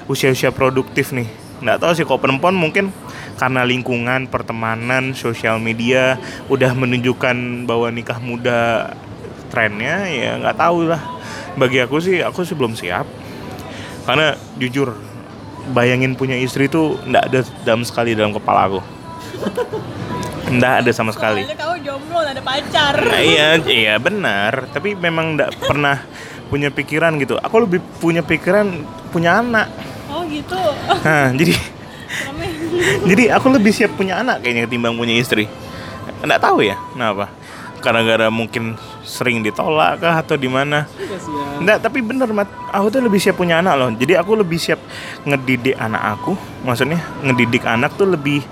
[0.09, 1.29] Usia-usia produktif nih.
[1.61, 2.93] Nggak tahu sih kalau perempuan mungkin
[3.37, 6.17] karena lingkungan, pertemanan, sosial media
[6.49, 8.93] udah menunjukkan bahwa nikah muda
[9.53, 11.01] trennya ya nggak tahu lah.
[11.57, 13.05] Bagi aku sih aku sih belum siap.
[14.07, 14.95] Karena jujur
[15.75, 18.79] bayangin punya istri itu nggak ada dalam sekali dalam kepala aku.
[20.47, 21.43] Nggak ada sama sekali.
[21.43, 22.95] Soalnya kamu jomblo ada pacar.
[23.03, 24.71] Nah, iya, iya benar.
[24.71, 25.99] Tapi memang nggak pernah
[26.47, 27.35] punya pikiran gitu.
[27.35, 29.67] Aku lebih punya pikiran punya anak.
[30.07, 30.55] Oh gitu.
[31.03, 31.53] Nah, jadi
[33.03, 35.51] jadi aku lebih siap punya anak kayaknya ketimbang punya istri.
[36.23, 37.27] Nggak tahu ya, kenapa?
[37.83, 40.83] Karena gara mungkin sering ditolak kah atau di mana?
[41.63, 42.51] Nggak, tapi bener mat.
[42.75, 43.89] Aku tuh lebih siap punya anak loh.
[43.95, 44.83] Jadi aku lebih siap
[45.23, 46.35] ngedidik anak aku.
[46.67, 48.43] Maksudnya ngedidik anak tuh lebih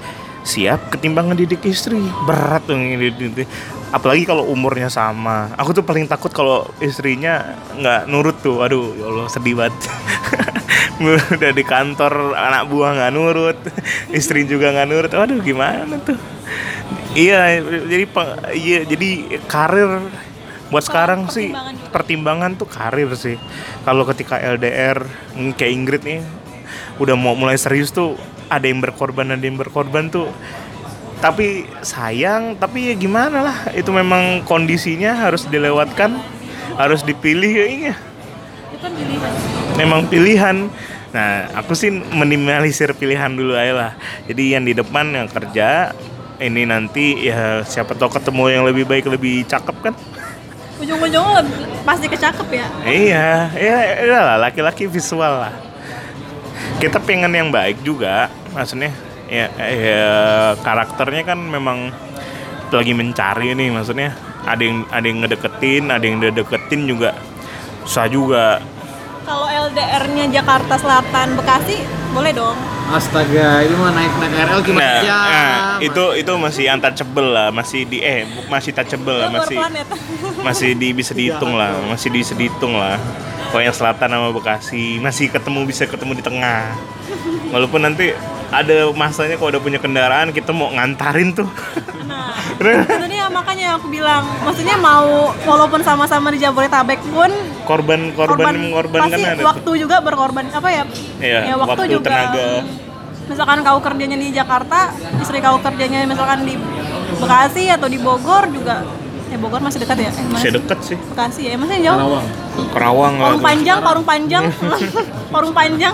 [0.47, 1.99] siap ketimbang ngedidik istri.
[2.23, 3.43] Berat tuh ngedidik.
[3.91, 5.51] Apalagi kalau umurnya sama.
[5.59, 8.63] Aku tuh paling takut kalau istrinya nggak nurut tuh.
[8.63, 9.75] Aduh, ya Allah sedih banget.
[11.35, 13.57] Udah di kantor anak buah nggak nurut,
[14.15, 15.11] istri juga nggak nurut.
[15.11, 16.15] Waduh, gimana tuh?
[17.15, 18.05] Iya, jadi
[18.55, 20.03] iya jadi karir
[20.75, 21.91] buat sekarang sih pertimbangan juga.
[21.95, 23.39] pertimbangan tuh karir sih.
[23.87, 25.07] Kalau ketika LDR
[25.39, 26.19] mm, kayak Ingrid nih
[26.99, 28.19] udah mau mulai serius tuh
[28.51, 30.27] ada yang berkorban ada yang berkorban tuh
[31.23, 36.19] tapi sayang tapi ya gimana lah itu memang kondisinya harus dilewatkan
[36.75, 39.31] harus dipilih ya Itu kan pilihan.
[39.79, 40.57] memang pilihan
[41.15, 43.91] nah aku sih minimalisir pilihan dulu aja lah
[44.27, 45.95] jadi yang di depan yang kerja
[46.43, 49.95] ini nanti ya siapa tahu ketemu yang lebih baik lebih cakep kan
[50.75, 51.41] Ujung-ujungnya
[51.87, 52.67] pasti kecakep ya.
[52.83, 55.53] iya ya ya lah laki-laki visual lah
[56.81, 58.91] kita pengen yang baik juga maksudnya
[59.29, 60.05] ya, ya
[60.59, 61.93] karakternya kan memang
[62.75, 64.11] lagi mencari nih maksudnya
[64.43, 67.15] ada yang ada yang ngedeketin ada yang deketin juga
[67.87, 68.45] susah juga
[69.25, 71.81] Kalau LDR-nya Jakarta Selatan Bekasi
[72.13, 72.74] boleh dong.
[72.85, 75.25] Astaga, itu mah naik naik KRL cuma Nah, jam.
[75.25, 79.57] nah, itu itu masih untouchable lah, masih di eh masih touchable lah, Itu masih
[80.47, 83.01] masih di bisa dihitung lah, masih bisa dihitung lah.
[83.49, 86.77] Kalau yang selatan sama Bekasi masih ketemu bisa ketemu di tengah.
[87.49, 88.13] Walaupun nanti
[88.49, 91.49] ada masanya kalau udah punya kendaraan kita mau ngantarin tuh.
[92.05, 92.31] Nah,
[92.97, 97.31] itu dia makanya aku bilang, maksudnya mau walaupun sama-sama di Jabodetabek pun
[97.65, 99.45] korban korban mengorbankan pasti ada tuh.
[99.45, 100.83] waktu juga berkorban apa ya?
[101.19, 102.09] Iya, ya waktu, waktu, juga.
[102.09, 102.47] tenaga.
[103.25, 106.53] Misalkan kau kerjanya di Jakarta, istri kau kerjanya misalkan di
[107.15, 108.85] Bekasi atau di Bogor juga.
[109.25, 110.11] Eh Bogor masih dekat ya?
[110.13, 110.53] Eh, Masih sih?
[110.53, 110.97] deket sih.
[111.09, 111.97] Bekasi ya, masih jauh.
[111.97, 112.25] Karawang,
[112.69, 113.47] Kerawang lah Parung tuh.
[113.49, 114.43] panjang, parung panjang,
[115.33, 115.93] parung panjang.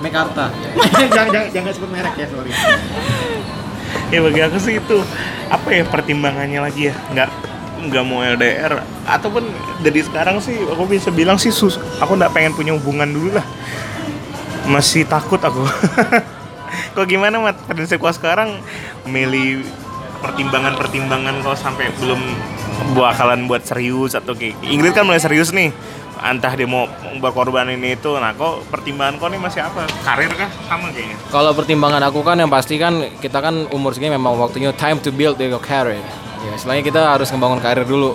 [0.00, 0.50] Mekarta.
[1.12, 2.50] jangan, jangan, jangan sebut merek ya, sorry.
[4.12, 4.96] ya bagi aku sih itu
[5.48, 6.94] apa ya pertimbangannya lagi ya?
[7.12, 7.28] Nggak
[7.78, 9.54] nggak mau LDR ataupun
[9.86, 13.46] dari sekarang sih aku bisa bilang sih sus aku nggak pengen punya hubungan dulu lah.
[14.68, 15.64] Masih takut aku.
[16.98, 17.56] Kok gimana mat?
[17.64, 18.60] Prinsip gua sekarang
[19.08, 19.64] milih
[20.18, 22.18] pertimbangan-pertimbangan kau sampai belum
[22.98, 25.70] bakalan buat serius atau kayak Ingrid kan mulai serius nih
[26.18, 26.90] entah dia mau
[27.22, 31.50] berkorban ini itu nah kok pertimbangan kau nih masih apa karir kah sama kayaknya Kalau
[31.54, 35.38] pertimbangan aku kan yang pasti kan kita kan umur segini memang waktunya time to build
[35.38, 36.02] your career.
[36.38, 38.14] Ya, istilahnya kita harus membangun karir dulu.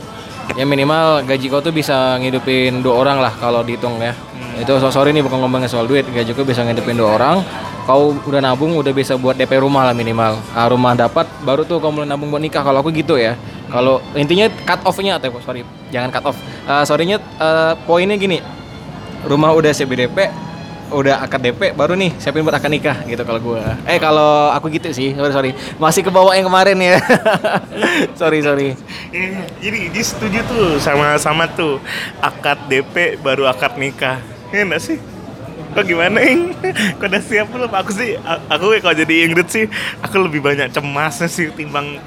[0.59, 4.11] Ya minimal gaji kau tuh bisa ngidupin dua orang lah kalau dihitung ya.
[4.59, 7.41] Itu so sorry nih bukan ngomongin soal duit, gaji kau bisa ngidupin dua orang.
[7.83, 10.39] Kau udah nabung, udah bisa buat DP rumah lah minimal.
[10.55, 12.63] Ah, rumah dapat, baru tuh kau mulai nabung buat nikah.
[12.63, 13.35] Kalau aku gitu ya.
[13.73, 16.37] Kalau intinya cut off-nya atau sorry, jangan cut off.
[16.69, 18.37] Uh, sorry-nya uh, poinnya gini.
[19.25, 20.29] Rumah udah siap DP,
[20.93, 23.73] udah akad DP baru nih siapin buat akad nikah gitu kalau gua.
[23.89, 25.51] Eh kalau aku gitu sih, sorry sorry.
[25.81, 27.01] Masih ke bawah yang kemarin ya.
[28.19, 28.77] sorry sorry.
[29.09, 31.81] Iya, jadi dia setuju tuh sama-sama tuh
[32.21, 34.21] akad DP baru akad nikah.
[34.53, 35.12] Ya enggak sih?
[35.73, 36.53] Kok gimana, Ing?
[37.01, 37.71] Kok udah siap belum?
[37.73, 39.65] Aku sih, aku kalau jadi Ingrid sih,
[40.05, 41.97] aku lebih banyak cemasnya sih timbang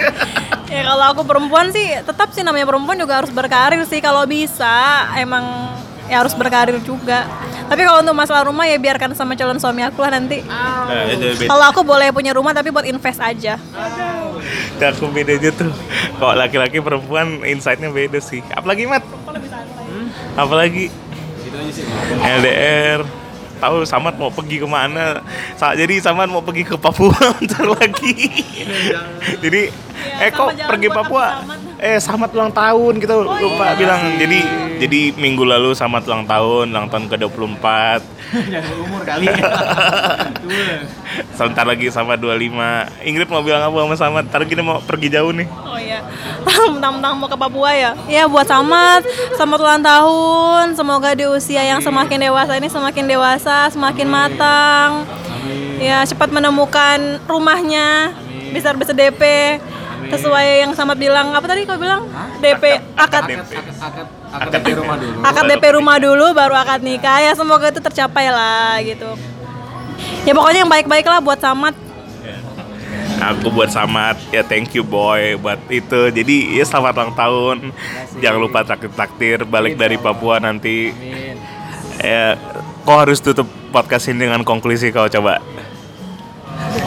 [0.70, 5.10] Ya kalau aku perempuan sih tetap sih namanya perempuan juga harus berkarir sih kalau bisa
[5.18, 5.74] emang
[6.06, 7.26] ya harus berkarir juga.
[7.66, 10.42] Tapi kalau untuk masalah rumah ya biarkan sama calon suami aku lah nanti.
[10.42, 11.46] Beda.
[11.46, 13.58] Kalau aku boleh punya rumah tapi buat invest aja.
[14.78, 15.70] Dan aku bedanya tuh,
[16.18, 18.42] kalau laki-laki perempuan insight-nya beda sih.
[18.54, 19.06] Apalagi Mat?
[20.34, 20.90] Apalagi
[22.20, 23.00] LDR
[23.60, 25.20] tahu Samad mau pergi ke mana.
[25.60, 28.16] Sa jadi Samad mau pergi ke Papua bentar lagi.
[29.44, 29.62] Jadi
[30.20, 31.26] eh kok sama jalan pergi Papua.
[31.80, 33.24] Eh Samad ulang tahun gitu.
[33.24, 34.20] Lupa bilang.
[34.20, 34.44] Jadi
[34.80, 38.00] jadi minggu lalu Samad ulang tahun ulang tahun ke 24
[38.52, 39.28] Jangan umur kali.
[41.36, 45.32] sebentar lagi sama 25 Ingrid mau bilang apa sama Samad ntar kita mau pergi jauh
[45.32, 45.48] nih.
[45.64, 46.04] Oh iya,
[46.72, 47.90] mentang-mentang mau ke Papua ya?
[48.04, 49.04] Iya buat Samad,
[49.36, 50.64] selamat ulang tahun.
[50.76, 55.08] Semoga di usia yang semakin dewasa ini semakin dewasa, semakin matang.
[55.80, 58.12] Ya cepat menemukan rumahnya,
[58.52, 59.56] bisa bisa DP.
[60.10, 62.06] Sesuai yang Samad bilang, apa tadi kau bilang?
[62.42, 63.52] DP, akad, DP.
[63.78, 65.18] akad akad DP rumah dulu.
[65.22, 67.18] akad DP rumah dulu, baru akad nikah.
[67.22, 69.10] Ya semoga itu tercapai lah gitu.
[70.26, 71.74] Ya pokoknya yang baik-baik lah buat Samad.
[73.20, 77.56] aku buat Samad ya thank you boy buat itu jadi ya selamat ulang tahun
[78.16, 81.36] jangan lupa traktir-traktir balik dari Papua nanti Amin.
[82.00, 82.40] ya
[82.88, 83.44] kau harus tutup
[83.76, 85.36] podcast ini dengan konklusi kau coba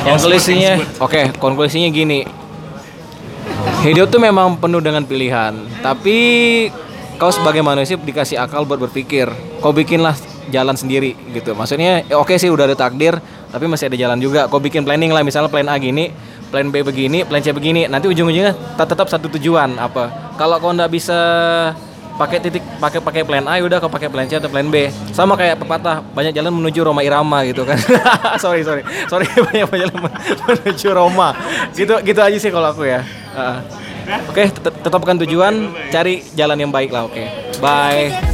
[0.03, 2.27] Konklusinya, oke, konklusinya gini.
[3.83, 5.51] Hidup tuh memang penuh dengan pilihan,
[5.83, 6.15] tapi
[7.19, 9.27] kau sebagai manusia dikasih akal buat berpikir.
[9.59, 10.15] Kau bikinlah
[10.47, 11.51] jalan sendiri gitu.
[11.51, 13.19] Maksudnya, ya oke sih udah ada takdir,
[13.51, 14.47] tapi masih ada jalan juga.
[14.47, 16.15] Kau bikin planning lah, misalnya plan A gini,
[16.47, 17.83] plan B begini, plan C begini.
[17.91, 20.31] Nanti ujung-ujungnya tet- tetap satu tujuan apa.
[20.39, 21.19] Kalau kau nggak bisa
[22.13, 24.89] pakai titik pakai pakai plan A ya udah kau pakai plan C atau plan B.
[25.11, 27.77] Sama kayak pepatah banyak jalan menuju Roma Irama gitu kan.
[28.43, 28.81] Sorry sorry.
[29.09, 31.33] Sorry banyak jalan men- menuju Roma.
[31.73, 33.01] Gitu gitu aja sih kalau aku ya.
[33.33, 33.57] Heeh.
[34.03, 37.23] oke tet- tetapkan tujuan cari jalan yang baik lah oke.
[37.63, 38.32] Bye